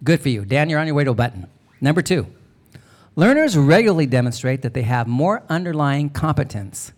[0.03, 0.45] Good for you.
[0.45, 1.47] Dan, you're on your way to a button.
[1.81, 2.27] Number two.
[3.15, 6.91] Learners regularly demonstrate that they have more underlying competence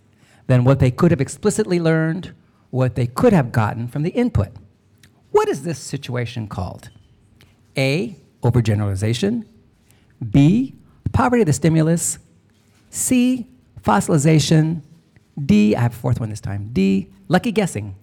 [0.48, 2.34] than what they could have explicitly learned,
[2.72, 4.50] what they could have gotten from the input.
[5.32, 6.90] What is this situation called?
[7.78, 8.18] A.
[8.44, 9.46] Overgeneralization.
[10.30, 10.76] B.
[11.14, 12.20] Poverty of the stimulus.
[12.90, 13.48] C.
[13.82, 14.82] Fossilization.
[15.46, 15.76] D.
[15.76, 16.70] I have a fourth one this time.
[16.74, 17.10] D.
[17.28, 17.96] Lucky guessing.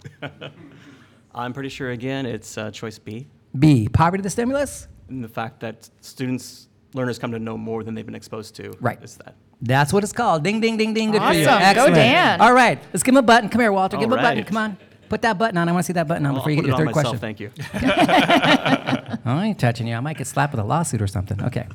[1.34, 3.26] I'm pretty sure, again, it's uh, choice B.
[3.58, 3.88] B.
[3.88, 4.88] Poverty of the stimulus.
[5.08, 8.72] And the fact that students, learners come to know more than they've been exposed to.
[8.80, 9.02] Right.
[9.02, 9.34] Is that.
[9.60, 10.44] That's what it's called.
[10.44, 11.10] Ding, ding, ding, ding.
[11.10, 11.46] Good for you.
[11.46, 11.74] Awesome.
[11.74, 12.40] Go, Dan.
[12.40, 12.78] All right.
[12.92, 13.48] Let's give him a button.
[13.48, 13.96] Come here, Walter.
[13.96, 14.44] Give him a button.
[14.44, 14.78] Come on.
[15.08, 15.68] Put that button on.
[15.68, 17.20] I want to see that button on I'll before you get your on third myself,
[17.20, 17.20] question.
[17.20, 17.50] Thank you.
[19.24, 19.94] I ain't touching you.
[19.94, 21.42] I might get slapped with a lawsuit or something.
[21.44, 21.66] Okay.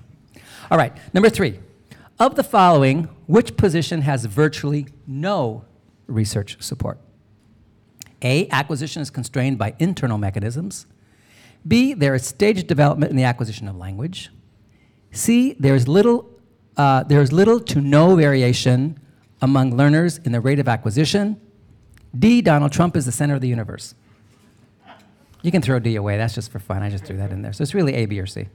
[0.72, 0.94] All right.
[1.14, 1.60] Number three.
[2.18, 5.66] Of the following, which position has virtually no
[6.08, 7.00] research support?
[8.22, 8.48] A.
[8.50, 10.86] Acquisition is constrained by internal mechanisms.
[11.68, 11.94] B.
[11.94, 14.30] There is staged development in the acquisition of language.
[15.12, 15.56] C.
[15.60, 16.30] There is little,
[16.78, 19.00] uh, there is little to no variation
[19.42, 21.42] among learners in the rate of acquisition.
[22.18, 22.42] D.
[22.42, 23.96] Donald Trump is the center of the universe.
[25.42, 26.18] You can throw D away.
[26.18, 26.84] That's just for fun.
[26.84, 27.52] I just threw that in there.
[27.52, 28.48] So it's really A, B, or C.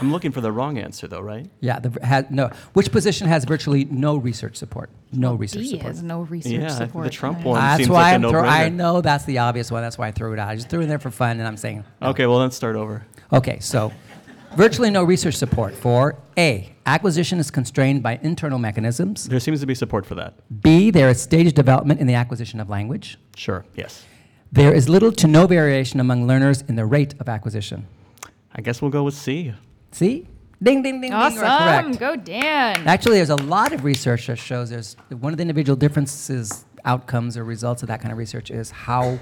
[0.00, 1.48] I'm looking for the wrong answer, though, right?
[1.60, 1.78] Yeah.
[1.78, 2.50] The, has, no.
[2.72, 4.90] Which position has virtually no research support?
[5.12, 5.86] No research D support.
[5.86, 7.04] has no research Yeah, support.
[7.04, 8.74] the Trump one That's seems why like a I'm throw, I no-brainer.
[8.74, 9.82] know that's the obvious one.
[9.82, 10.48] That's why I threw it out.
[10.48, 11.84] I just threw it in there for fun, and I'm saying.
[12.02, 12.08] no.
[12.08, 13.06] Okay, well, let's start over.
[13.32, 13.92] Okay, so
[14.56, 16.74] virtually no research support for A.
[16.84, 19.28] Acquisition is constrained by internal mechanisms.
[19.28, 20.34] There seems to be support for that.
[20.62, 20.90] B.
[20.90, 23.18] There is stage development in the acquisition of language.
[23.36, 24.04] Sure, yes.
[24.50, 27.86] There is little to no variation among learners in the rate of acquisition.
[28.54, 29.52] I guess we'll go with C.
[29.92, 30.26] See?
[30.62, 31.12] Ding, ding, ding, ding.
[31.12, 31.92] Awesome.
[31.92, 32.86] Go, Dan.
[32.86, 37.36] Actually, there's a lot of research that shows there's one of the individual differences, outcomes,
[37.36, 39.18] or results of that kind of research is how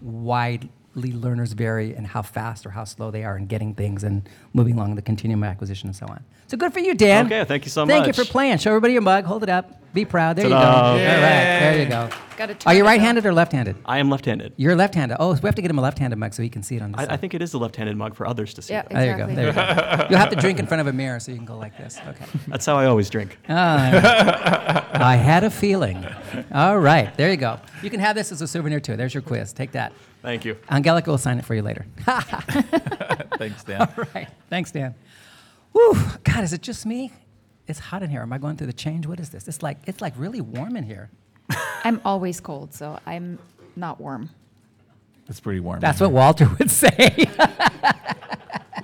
[0.00, 4.28] widely learners vary and how fast or how slow they are in getting things and
[4.52, 6.24] moving along the continuum of acquisition and so on.
[6.48, 7.26] So good for you, Dan.
[7.26, 7.92] Okay, thank you so much.
[7.92, 8.58] Thank you for playing.
[8.58, 9.24] Show everybody your mug.
[9.24, 9.81] Hold it up.
[9.92, 10.36] Be proud.
[10.36, 10.54] There you go.
[10.56, 10.88] Ta-da.
[10.88, 12.08] All right, there you go.
[12.36, 13.76] Gotta Are you it right-handed or left-handed?
[13.84, 14.54] I am left-handed.
[14.56, 15.18] You're left-handed.
[15.20, 16.82] Oh, so we have to get him a left-handed mug so he can see it
[16.82, 17.12] on the I, side.
[17.12, 18.72] I think it is the left-handed mug for others to see.
[18.72, 18.82] Yeah.
[18.82, 18.94] though.
[18.94, 19.26] There you go.
[19.34, 20.06] There you go.
[20.08, 21.98] You'll have to drink in front of a mirror so you can go like this.
[22.08, 22.24] Okay.
[22.48, 23.38] That's how I always drink.
[23.48, 26.06] Ah, I had a feeling.
[26.52, 27.60] All right, there you go.
[27.82, 28.96] You can have this as a souvenir too.
[28.96, 29.52] There's your quiz.
[29.52, 29.92] Take that.
[30.22, 30.56] Thank you.
[30.70, 31.84] Angelica will sign it for you later.
[32.06, 33.80] Thanks, Dan.
[33.80, 34.28] All right.
[34.48, 34.94] Thanks, Dan.
[35.72, 35.96] Whew.
[36.24, 37.12] God, is it just me?
[37.72, 38.20] It's hot in here.
[38.20, 39.06] Am I going through the change?
[39.06, 39.48] What is this?
[39.48, 41.08] It's like it's like really warm in here.
[41.84, 43.38] I'm always cold, so I'm
[43.76, 44.28] not warm.
[45.26, 45.80] It's pretty warm.
[45.80, 47.26] That's in what Walter would say.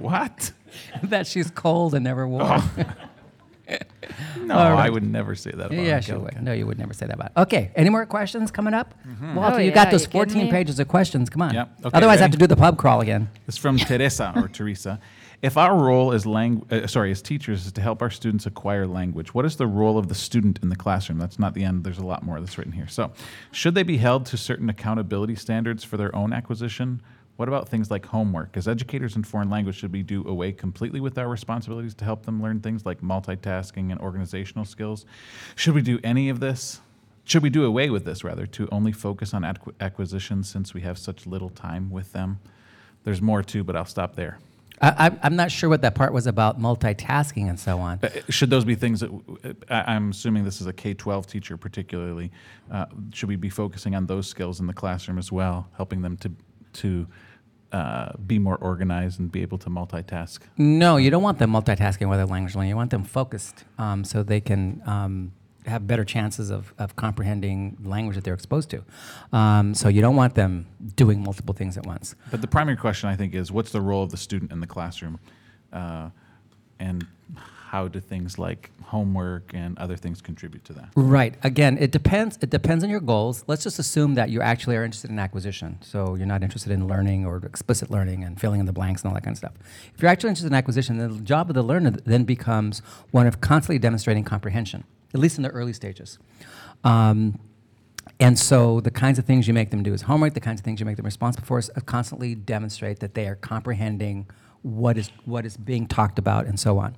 [0.01, 0.53] What?
[1.03, 2.63] that she's cold and never warm.
[2.63, 2.85] Oh.
[4.41, 4.87] No, All right.
[4.87, 5.67] I would never say that.
[5.67, 6.37] About Yes, you Angelica.
[6.37, 6.45] would.
[6.45, 7.33] No, you would never say that about.
[7.37, 7.41] It.
[7.41, 7.71] Okay.
[7.77, 8.95] Any more questions coming up?
[9.07, 9.35] Mm-hmm.
[9.35, 10.51] Walter, Oh, you got those 14 me?
[10.51, 11.29] pages of questions.
[11.29, 11.53] Come on.
[11.53, 11.69] Yep.
[11.85, 13.29] Okay, Otherwise, I have to do the pub crawl again.
[13.47, 15.01] It's from Teresa or Teresa.
[15.41, 18.89] If our role as lang- uh, sorry, as teachers is to help our students acquire
[18.89, 21.19] language, what is the role of the student in the classroom?
[21.19, 21.85] That's not the end.
[21.85, 22.89] There's a lot more that's written here.
[22.89, 23.13] So,
[23.53, 27.01] should they be held to certain accountability standards for their own acquisition?
[27.37, 28.57] What about things like homework?
[28.57, 32.27] As educators in foreign language, should we do away completely with our responsibilities to help
[32.27, 35.07] them learn things like multitasking and organizational skills?
[35.55, 36.81] Should we do any of this?
[37.23, 40.81] Should we do away with this rather to only focus on acqu- acquisition since we
[40.81, 42.41] have such little time with them?
[43.05, 44.39] There's more too, but I'll stop there.
[44.81, 47.99] I, I'm not sure what that part was about multitasking and so on.
[48.03, 51.27] Uh, Should those be things that, uh, I- I'm assuming this is a K 12
[51.27, 52.31] teacher particularly,
[52.71, 56.17] uh, should we be focusing on those skills in the classroom as well, helping them
[56.19, 56.31] to,
[56.75, 57.07] to
[57.73, 60.41] uh, be more organized and be able to multitask?
[60.57, 62.71] No, you don't want them multitasking with a language learning.
[62.71, 65.33] You want them focused um, so they can um,
[65.67, 68.85] have better chances of, of comprehending language that they're exposed to.
[69.33, 72.15] Um, so you don't want them doing multiple things at once.
[72.31, 74.67] But the primary question, I think, is what's the role of the student in the
[74.67, 75.19] classroom?
[75.73, 76.11] Uh,
[76.79, 77.07] and
[77.69, 80.89] how do things like homework and other things contribute to that?
[80.97, 81.35] Right.
[81.43, 82.39] Again, it depends.
[82.41, 83.45] It depends on your goals.
[83.47, 85.79] Let's just assume that you actually are interested in acquisition.
[85.83, 89.11] So you're not interested in learning or explicit learning and filling in the blanks and
[89.11, 89.53] all that kind of stuff.
[89.95, 92.81] If you're actually interested in acquisition, the job of the learner then becomes
[93.11, 94.85] one of constantly demonstrating comprehension,
[95.15, 96.19] at least in the early stages.
[96.85, 97.39] Um,
[98.21, 100.35] and so the kinds of things you make them do is homework.
[100.35, 103.29] The kinds of things you make them responsible for is uh, constantly demonstrate that they
[103.29, 104.27] are comprehending
[104.63, 106.97] what is what is being talked about and so on.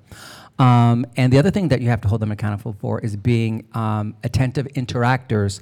[0.59, 3.67] Um, and the other thing that you have to hold them accountable for is being
[3.75, 5.61] um, attentive interactors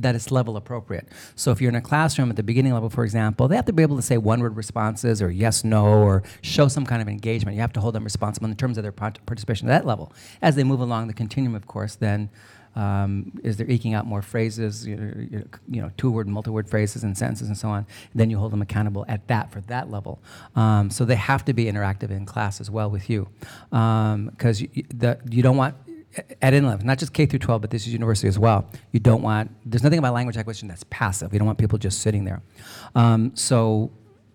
[0.00, 1.08] that it's level appropriate.
[1.36, 3.72] So if you're in a classroom at the beginning level, for example, they have to
[3.72, 7.08] be able to say one word responses or yes, no, or show some kind of
[7.08, 7.54] engagement.
[7.54, 10.12] You have to hold them responsible in terms of their participation at that level.
[10.42, 12.30] As they move along the continuum, of course, then
[12.76, 17.18] um, is they're eking out more phrases, you know, you know, two-word, multi-word phrases and
[17.18, 17.84] sentences and so on.
[18.14, 20.22] Then you hold them accountable at that for that level.
[20.54, 23.28] Um, so they have to be interactive in class as well with you,
[23.70, 24.84] because you, you-
[25.30, 25.74] you don't want
[26.16, 28.68] at any level, not just K through 12, but this is university as well.
[28.92, 29.50] You don't want.
[29.64, 31.32] There's nothing about language acquisition that's passive.
[31.32, 32.42] We don't want people just sitting there.
[32.94, 33.90] Um, so,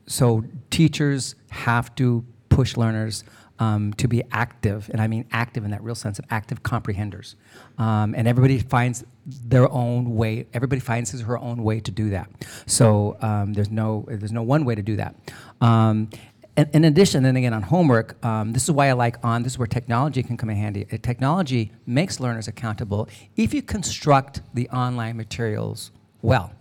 [0.08, 3.24] so teachers have to push learners
[3.60, 7.36] um, to be active, and I mean active in that real sense of active comprehenders.
[7.78, 10.48] Um, and everybody finds their own way.
[10.54, 12.30] Everybody finds his or her own way to do that.
[12.66, 15.16] So um, there's no there's no one way to do that.
[16.58, 19.44] In, in addition, then again on homework, um, this is why I like on.
[19.44, 20.88] This is where technology can come in handy.
[20.92, 25.92] Uh, technology makes learners accountable if you construct the online materials
[26.22, 26.54] well,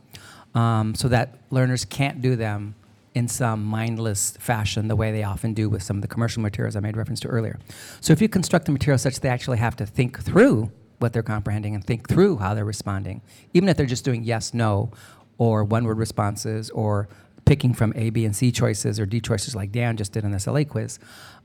[0.54, 2.74] um, so that learners can't do them
[3.14, 6.74] in some mindless fashion the way they often do with some of the commercial materials
[6.74, 7.60] I made reference to earlier.
[8.00, 11.12] So if you construct the material such that they actually have to think through what
[11.12, 13.22] they're comprehending and think through how they're responding,
[13.52, 14.90] even if they're just doing yes, no,
[15.38, 17.08] or one word responses, or
[17.44, 20.30] picking from A, B, and C choices or D choices like Dan just did in
[20.30, 20.98] this LA quiz,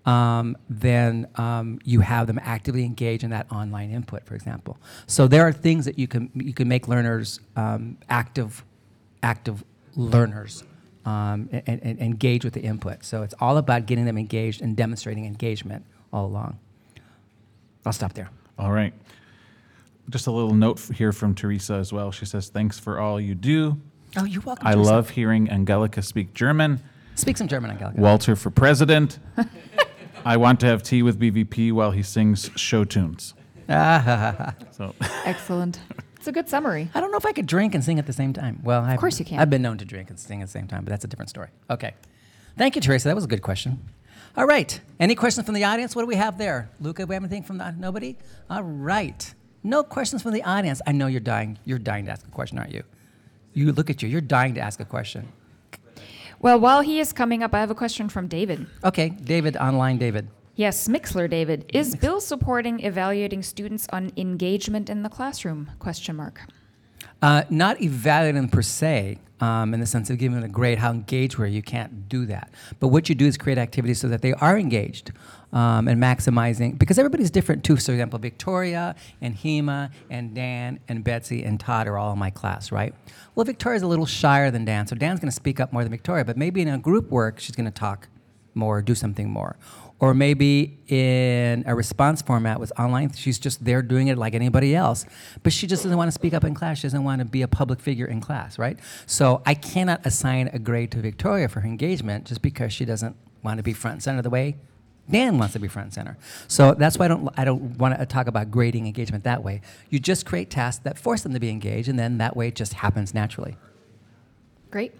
[0.06, 4.78] um, then um, you have them actively engage in that online input, for example.
[5.08, 8.64] So there are things that you can you can make learners um, active,
[9.24, 9.64] active
[9.95, 10.64] learners.
[11.06, 13.04] Um, and, and- and engage with the input.
[13.04, 15.84] So it's all about getting them engaged and demonstrating engagement
[16.14, 16.60] all along.
[17.86, 18.30] I'll stop there.
[18.60, 18.93] All right.
[20.10, 22.12] Just a little note here from Teresa as well.
[22.12, 23.80] She says, Thanks for all you do.
[24.18, 24.66] Oh, you're welcome.
[24.68, 24.89] I Teresa.
[24.91, 26.80] love hearing Angelica speak German.
[27.16, 27.99] Speak some German, Angelica.
[27.99, 29.20] Walter for president.
[30.26, 33.34] I want to have tea with BVP while he sings show tunes.
[34.72, 34.95] So,
[35.26, 35.80] Excellent.
[36.20, 36.89] It's a good summary.
[36.93, 38.60] I don't know if I could drink and sing at the same time.
[38.62, 39.39] Well, of course you can.
[39.39, 41.30] I've been known to drink and sing at the same time, but that's a different
[41.30, 41.47] story.
[41.70, 41.93] Okay.
[42.57, 43.07] Thank you, Teresa.
[43.07, 43.80] That was a good question.
[44.36, 44.82] All right.
[44.99, 45.95] Any questions from the audience?
[45.95, 46.70] What do we have there?
[46.82, 48.18] Luca, we have anything from the nobody?
[48.49, 49.34] All right.
[49.64, 50.82] No questions from the audience.
[50.86, 51.57] I know you're dying.
[51.64, 52.84] You're dying to ask a question, aren't you?
[53.54, 54.10] You look at you.
[54.10, 55.28] You're dying to ask a question.
[56.39, 58.66] Well, while he is coming up, I have a question from David.
[58.84, 60.30] Okay, David, online David.
[60.56, 61.70] Yes, Mixlr David.
[61.74, 65.72] Is Bill supporting evaluating students on engagement in the classroom?
[65.80, 66.41] Question mark.
[67.22, 70.91] Uh, not evaluating per se, um, in the sense of giving them a grade, how
[70.91, 71.58] engaged were you?
[71.58, 72.50] You can't do that.
[72.80, 75.12] But what you do is create activities so that they are engaged
[75.52, 77.78] um, and maximizing, because everybody's different too.
[77.78, 82.20] So, for example, Victoria and Hema and Dan and Betsy and Todd are all in
[82.20, 82.93] my class, right?
[83.36, 85.91] Well, Victoria's a little shyer than Dan, so Dan's going to speak up more than
[85.91, 88.10] Victoria, but maybe in a group work, she's going to talk
[88.54, 89.56] more, do something more.
[90.02, 94.74] Or maybe in a response format with online, she's just there doing it like anybody
[94.74, 95.06] else,
[95.43, 96.78] but she just doesn't want to speak up in class.
[96.78, 98.80] She doesn't want to be a public figure in class, right?
[99.06, 103.18] So I cannot assign a grade to Victoria for her engagement just because she doesn't
[103.43, 104.56] want to be front and center of the way
[105.10, 106.18] Dan wants to be front and center.
[106.47, 109.62] So that's why I don't, I don't want to talk about grading engagement that way.
[109.89, 112.55] You just create tasks that force them to be engaged, and then that way it
[112.55, 113.57] just happens naturally.
[114.72, 114.93] Great.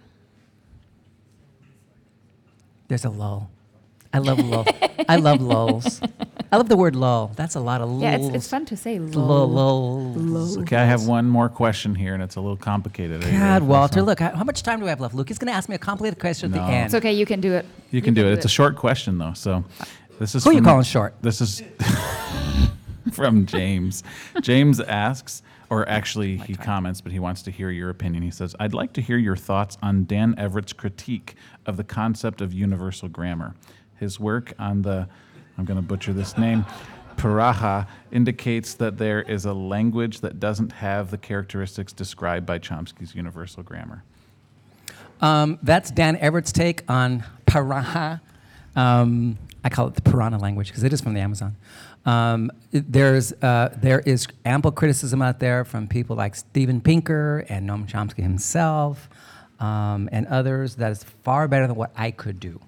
[2.88, 3.50] There's a lull.
[4.12, 4.66] I love lull.
[5.08, 6.00] I love lulls.
[6.50, 7.30] I love the word lull.
[7.36, 8.02] That's a lot of lulls.
[8.02, 8.98] Yeah, it's, it's fun to say.
[8.98, 10.12] Lull, Lol.
[10.14, 10.58] lulls.
[10.58, 13.22] okay, I have one more question here, and it's a little complicated.
[13.24, 15.14] Are God, Walter, look, how how much time do we have left?
[15.14, 16.66] Luke is going to ask me a complicated question at No.
[16.66, 16.86] the end.
[16.86, 17.12] It's okay.
[17.12, 17.66] You can do it.
[17.92, 18.32] You can do it.
[18.32, 19.32] It's a short question, though.
[19.34, 19.64] So,
[20.20, 21.14] this is Who are you from- calling short?
[21.22, 21.62] This is
[23.12, 24.02] from James.
[24.40, 28.22] James asks, or actually, he comments, but he wants to hear your opinion.
[28.22, 31.34] He says, "I'd like to hear your thoughts on Dan Everett's critique
[31.66, 33.54] of the concept of universal grammar.
[33.98, 35.08] His work on the,
[35.58, 36.64] I'm going to butcher this name."
[37.16, 43.14] Paraha indicates that there is a language that doesn't have the characteristics described by Chomsky's
[43.14, 44.02] universal grammar.
[45.20, 48.22] Um, that's Dan Everett's take on piranha.
[48.74, 51.56] Um, I call it the piranha language because it is from the Amazon.
[52.06, 57.68] Um, there's, uh, there is ample criticism out there from people like Steven Pinker and
[57.68, 59.08] Noam Chomsky himself
[59.60, 62.60] um, and others that is far better than what I could do.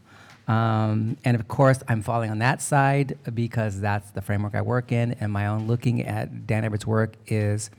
[0.48, 4.92] Um, and of course, I'm falling on that side because that's the framework I work
[4.92, 7.70] in, and my own looking at Dan Everett's work is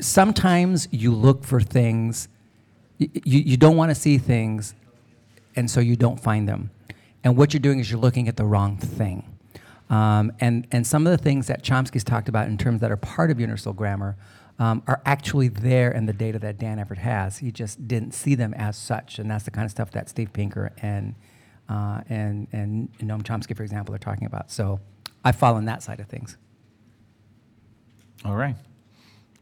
[0.00, 2.28] sometimes you look for things,
[2.98, 4.74] you don't want to see things,
[5.54, 6.70] and so you don't find them.
[7.24, 9.38] And what you're doing is you're looking at the wrong thing.
[9.90, 12.96] Um, and, and some of the things that Chomsky's talked about in terms that are
[12.96, 14.16] part of universal grammar
[14.58, 17.38] um, are actually there in the data that Dan Everett has.
[17.38, 20.32] He just didn't see them as such, and that's the kind of stuff that Steve
[20.32, 21.14] Pinker and
[21.68, 24.50] uh, and and Noam Chomsky, for example, are talking about.
[24.50, 24.80] So
[25.24, 26.36] I fall on that side of things.
[28.24, 28.56] All right.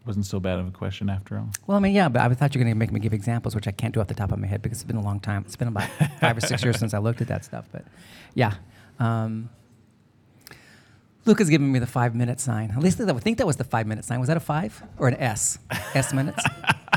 [0.06, 1.50] Wasn't so bad of a question after all.
[1.66, 3.54] Well, I mean, yeah, but I thought you were going to make me give examples,
[3.54, 5.20] which I can't do off the top of my head because it's been a long
[5.20, 5.44] time.
[5.46, 5.90] It's been about
[6.20, 7.68] five or six years since I looked at that stuff.
[7.70, 7.84] But
[8.34, 8.54] yeah.
[8.98, 9.50] Um,
[11.26, 12.70] Luca's giving me the five minute sign.
[12.70, 14.20] At least I think that was the five minute sign.
[14.20, 15.58] Was that a five or an S?
[15.94, 16.42] S minutes?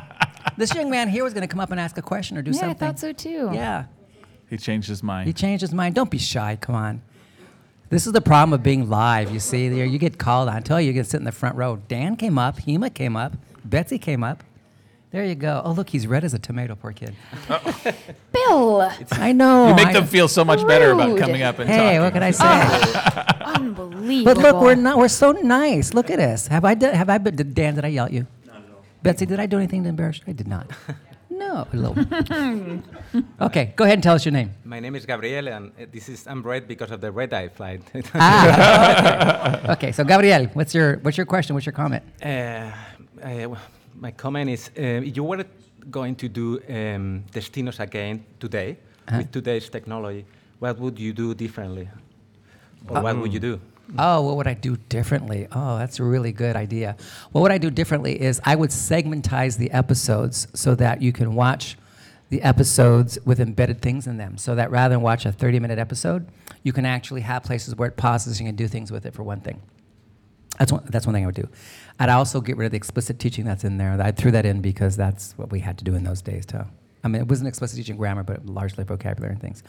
[0.58, 2.52] this young man here was going to come up and ask a question or do
[2.52, 2.88] yeah, something.
[2.88, 3.50] I thought so too.
[3.54, 3.86] Yeah.
[4.50, 5.28] He changed his mind.
[5.28, 5.96] He changed his mind.
[5.96, 6.58] Don't be shy.
[6.62, 7.02] Come on.
[7.94, 9.30] This is the problem of being live.
[9.32, 10.56] You see, there you get called on.
[10.56, 11.76] I tell you, you get to sit in the front row.
[11.76, 12.58] Dan came up.
[12.58, 13.34] Hema came up.
[13.64, 14.44] Betsy came up.
[15.12, 15.62] There you go.
[15.64, 16.74] Oh, look, he's red as a tomato.
[16.74, 17.14] Poor kid.
[18.32, 19.68] Bill, I know.
[19.68, 21.20] you make I- them feel so much better about Rude.
[21.20, 21.84] coming up and talking.
[21.84, 22.02] Hey, talking.
[22.02, 23.34] what can I say?
[23.62, 24.42] unbelievable.
[24.42, 24.98] but look, we're not.
[24.98, 25.94] We're so nice.
[25.94, 26.48] Look at us.
[26.48, 26.74] Have I?
[26.74, 27.20] Done, have I?
[27.20, 27.76] Been, did Dan?
[27.76, 28.26] Did I yell at you?
[28.48, 28.60] No, no.
[29.04, 30.24] Betsy, did I do anything to embarrass you?
[30.30, 30.66] I did not.
[31.34, 31.96] No, little.
[33.42, 34.52] okay, go ahead and tell us your name.
[34.64, 37.50] My name is Gabriel, and uh, this is I'm red because of the red eye
[37.50, 37.82] flight.
[38.14, 39.72] Ah, okay.
[39.74, 39.92] okay.
[39.92, 41.56] So, Gabriel, what's your what's your question?
[41.56, 42.04] What's your comment?
[42.24, 42.72] uh,
[43.24, 43.56] uh,
[44.00, 45.44] my comment is: uh, if you were
[45.90, 48.78] going to do um, Destinos again today
[49.08, 49.18] Uh-huh.
[49.20, 50.24] with today's technology,
[50.60, 51.90] what would you do differently,
[52.88, 53.60] or what would you do?
[53.98, 55.48] Oh, what would I do differently?
[55.52, 56.96] Oh, that's a really good idea.
[57.32, 61.78] What I do differently is I would segmentize the episodes so that you can watch
[62.30, 64.38] the episodes with embedded things in them.
[64.38, 66.28] So that rather than watch a 30 minute episode,
[66.64, 69.14] you can actually have places where it pauses and you can do things with it
[69.14, 69.62] for one thing.
[70.58, 71.50] That's one, that's one thing I would do.
[72.00, 74.00] I'd also get rid of the explicit teaching that's in there.
[74.02, 76.66] I threw that in because that's what we had to do in those days, too.
[77.04, 79.64] I mean, it wasn't explicit teaching grammar, but largely vocabulary and things.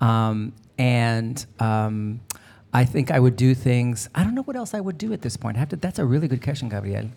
[0.00, 2.20] Um, and um,
[2.76, 4.10] I think I would do things.
[4.14, 5.56] I don't know what else I would do at this point.
[5.56, 7.08] I have to, that's a really good question, Gabriel.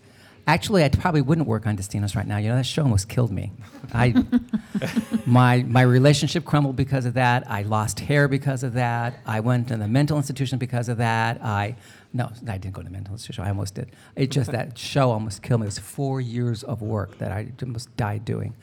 [0.48, 2.38] Actually, I probably wouldn't work on Destinos right now.
[2.38, 3.52] You know, that show almost killed me.
[3.94, 4.14] I,
[5.26, 7.44] my, my relationship crumbled because of that.
[7.52, 9.20] I lost hair because of that.
[9.26, 11.44] I went to the mental institution because of that.
[11.44, 11.76] I,
[12.14, 13.44] no, I didn't go to the mental institution.
[13.44, 13.92] I almost did.
[14.16, 15.66] It just, that show almost killed me.
[15.66, 18.56] It was four years of work that I almost died doing.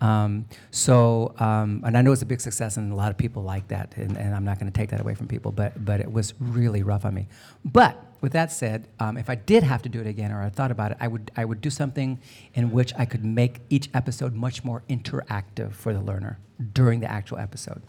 [0.00, 3.42] Um, so, um, and I know it's a big success, and a lot of people
[3.42, 6.00] like that, and, and I'm not going to take that away from people, but, but
[6.00, 7.28] it was really rough on me.
[7.64, 10.48] But with that said, um, if I did have to do it again, or I
[10.48, 12.18] thought about it, I would, I would do something
[12.54, 16.38] in which I could make each episode much more interactive for the learner
[16.72, 17.82] during the actual episode.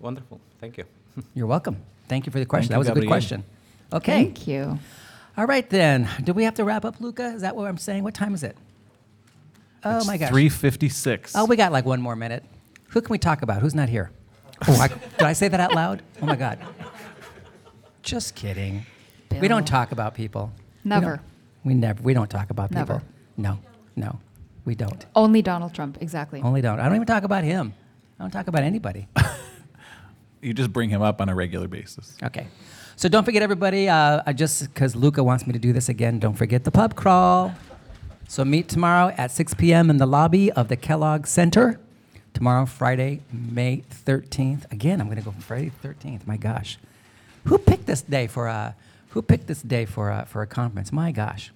[0.00, 0.84] Wonderful, thank you.
[1.34, 1.76] You're welcome.
[2.08, 2.70] Thank you for the question.
[2.70, 3.44] Thank that you, was a good question.
[3.92, 4.12] Okay.
[4.12, 4.78] Thank you.
[5.36, 6.08] All right, then.
[6.22, 7.26] Do we have to wrap up, Luca?
[7.28, 8.02] Is that what I'm saying?
[8.04, 8.56] What time is it?
[9.84, 10.28] Oh, It's my gosh.
[10.30, 11.34] 356.
[11.36, 12.44] Oh, we got like one more minute.
[12.88, 13.62] Who can we talk about?
[13.62, 14.10] Who's not here?
[14.68, 14.86] Oh, I,
[15.18, 16.02] did I say that out loud?
[16.20, 16.56] Oh my God.
[18.02, 18.86] Just kidding.
[19.40, 20.52] We don't talk about people.
[20.84, 21.16] Never.
[21.16, 21.20] don't-
[21.64, 22.00] We, never.
[22.02, 22.86] We don't talk about people.
[22.86, 23.02] Never.
[23.36, 23.58] No,
[23.96, 24.20] no,
[24.64, 25.04] we don't.
[25.16, 26.40] Only Donald Trump, exactly.
[26.42, 26.78] Only don't.
[26.78, 27.74] I don't even talk about him.
[28.20, 29.08] I don't talk about anybody.
[30.44, 32.16] You just bring him up on a regular basis.
[32.20, 32.48] Okay.
[32.96, 36.18] So don't forget, everybody, uh, I just because Luca wants me to do this again,
[36.18, 37.54] don't forget the pub crawl.
[38.32, 39.90] So meet tomorrow at 6 p.m.
[39.90, 41.78] in the lobby of the Kellogg Center.
[42.32, 44.72] Tomorrow, Friday, May 13th.
[44.72, 46.26] Again, I'm going to go Friday 13th.
[46.26, 46.78] My gosh.
[47.44, 48.74] Who picked this day for a,
[49.10, 50.90] who picked this day for a, for a conference?
[50.90, 51.52] My gosh.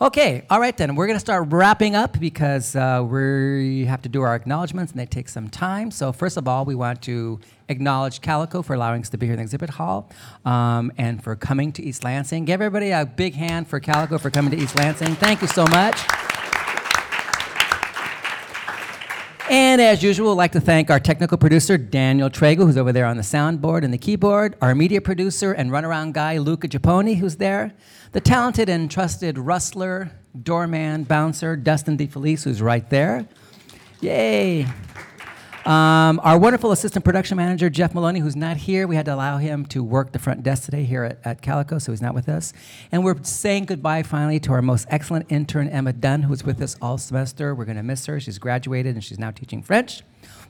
[0.00, 0.96] Okay, all right then.
[0.96, 5.00] We're going to start wrapping up because uh, we have to do our acknowledgments and
[5.00, 5.92] they take some time.
[5.92, 7.38] So, first of all, we want to
[7.68, 10.10] acknowledge Calico for allowing us to be here in the exhibit hall
[10.44, 12.44] um, and for coming to East Lansing.
[12.44, 15.14] Give everybody a big hand for Calico for coming to East Lansing.
[15.14, 16.33] Thank you so much.
[19.50, 23.04] And as usual, I'd like to thank our technical producer, Daniel Trago, who's over there
[23.04, 27.36] on the soundboard and the keyboard, our media producer and runaround guy, Luca Giappone, who's
[27.36, 27.74] there,
[28.12, 30.10] the talented and trusted rustler,
[30.42, 33.26] doorman, bouncer, Dustin DeFelice, who's right there.
[34.00, 34.66] Yay.
[35.64, 38.86] Um, our wonderful assistant production manager, Jeff Maloney, who's not here.
[38.86, 41.78] We had to allow him to work the front desk today here at, at Calico,
[41.78, 42.52] so he's not with us.
[42.92, 46.60] And we're saying goodbye finally to our most excellent intern, Emma Dunn, who was with
[46.60, 47.54] us all semester.
[47.54, 48.20] We're going to miss her.
[48.20, 50.02] She's graduated and she's now teaching French.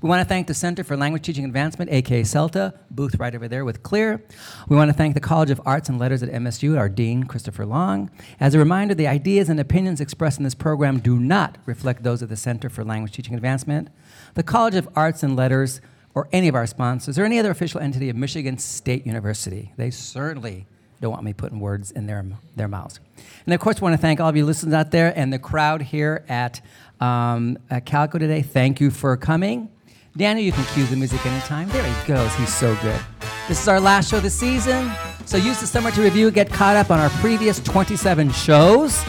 [0.02, 3.48] We want to thank the Center for Language Teaching Advancement, aka CeLTA, booth right over
[3.48, 4.22] there with CLEAR.
[4.68, 7.64] We want to thank the College of Arts and Letters at MSU, our Dean, Christopher
[7.64, 8.10] Long.
[8.40, 12.20] As a reminder, the ideas and opinions expressed in this program do not reflect those
[12.20, 13.88] of the Center for Language Teaching Advancement,
[14.34, 15.80] the College of Arts and Letters,
[16.14, 19.72] or any of our sponsors, or any other official entity of Michigan State University.
[19.76, 20.66] They certainly
[21.00, 22.24] don't want me putting words in their,
[22.56, 23.00] their mouths.
[23.44, 25.38] And of course, we want to thank all of you listeners out there and the
[25.38, 26.60] crowd here at,
[27.00, 28.42] um, at Calico today.
[28.42, 29.70] Thank you for coming.
[30.16, 31.68] Daniel, you can cue the music anytime.
[31.70, 32.32] There he goes.
[32.36, 33.00] He's so good.
[33.48, 34.90] This is our last show of the season.
[35.26, 39.02] So use the summer to review, get caught up on our previous 27 shows,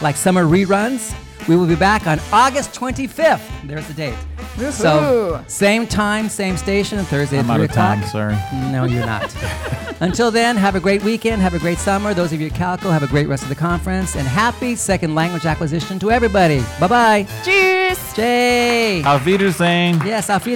[0.00, 1.14] like summer reruns.
[1.48, 3.40] We will be back on August 25th.
[3.64, 4.14] There's the date.
[4.70, 7.98] So, same time, same station, Thursday at I'm 3 out of o'clock.
[7.98, 8.36] town, sorry.
[8.72, 9.34] No, you're not.
[10.00, 11.42] Until then, have a great weekend.
[11.42, 12.14] Have a great summer.
[12.14, 14.16] Those of you at Calico, have a great rest of the conference.
[14.16, 16.62] And happy second language acquisition to everybody.
[16.80, 17.26] Bye bye.
[17.44, 17.98] Cheers!
[18.14, 19.02] Jay.
[19.04, 20.00] Auf Wiedersehen.
[20.04, 20.52] Yes, auf Wiedersehen.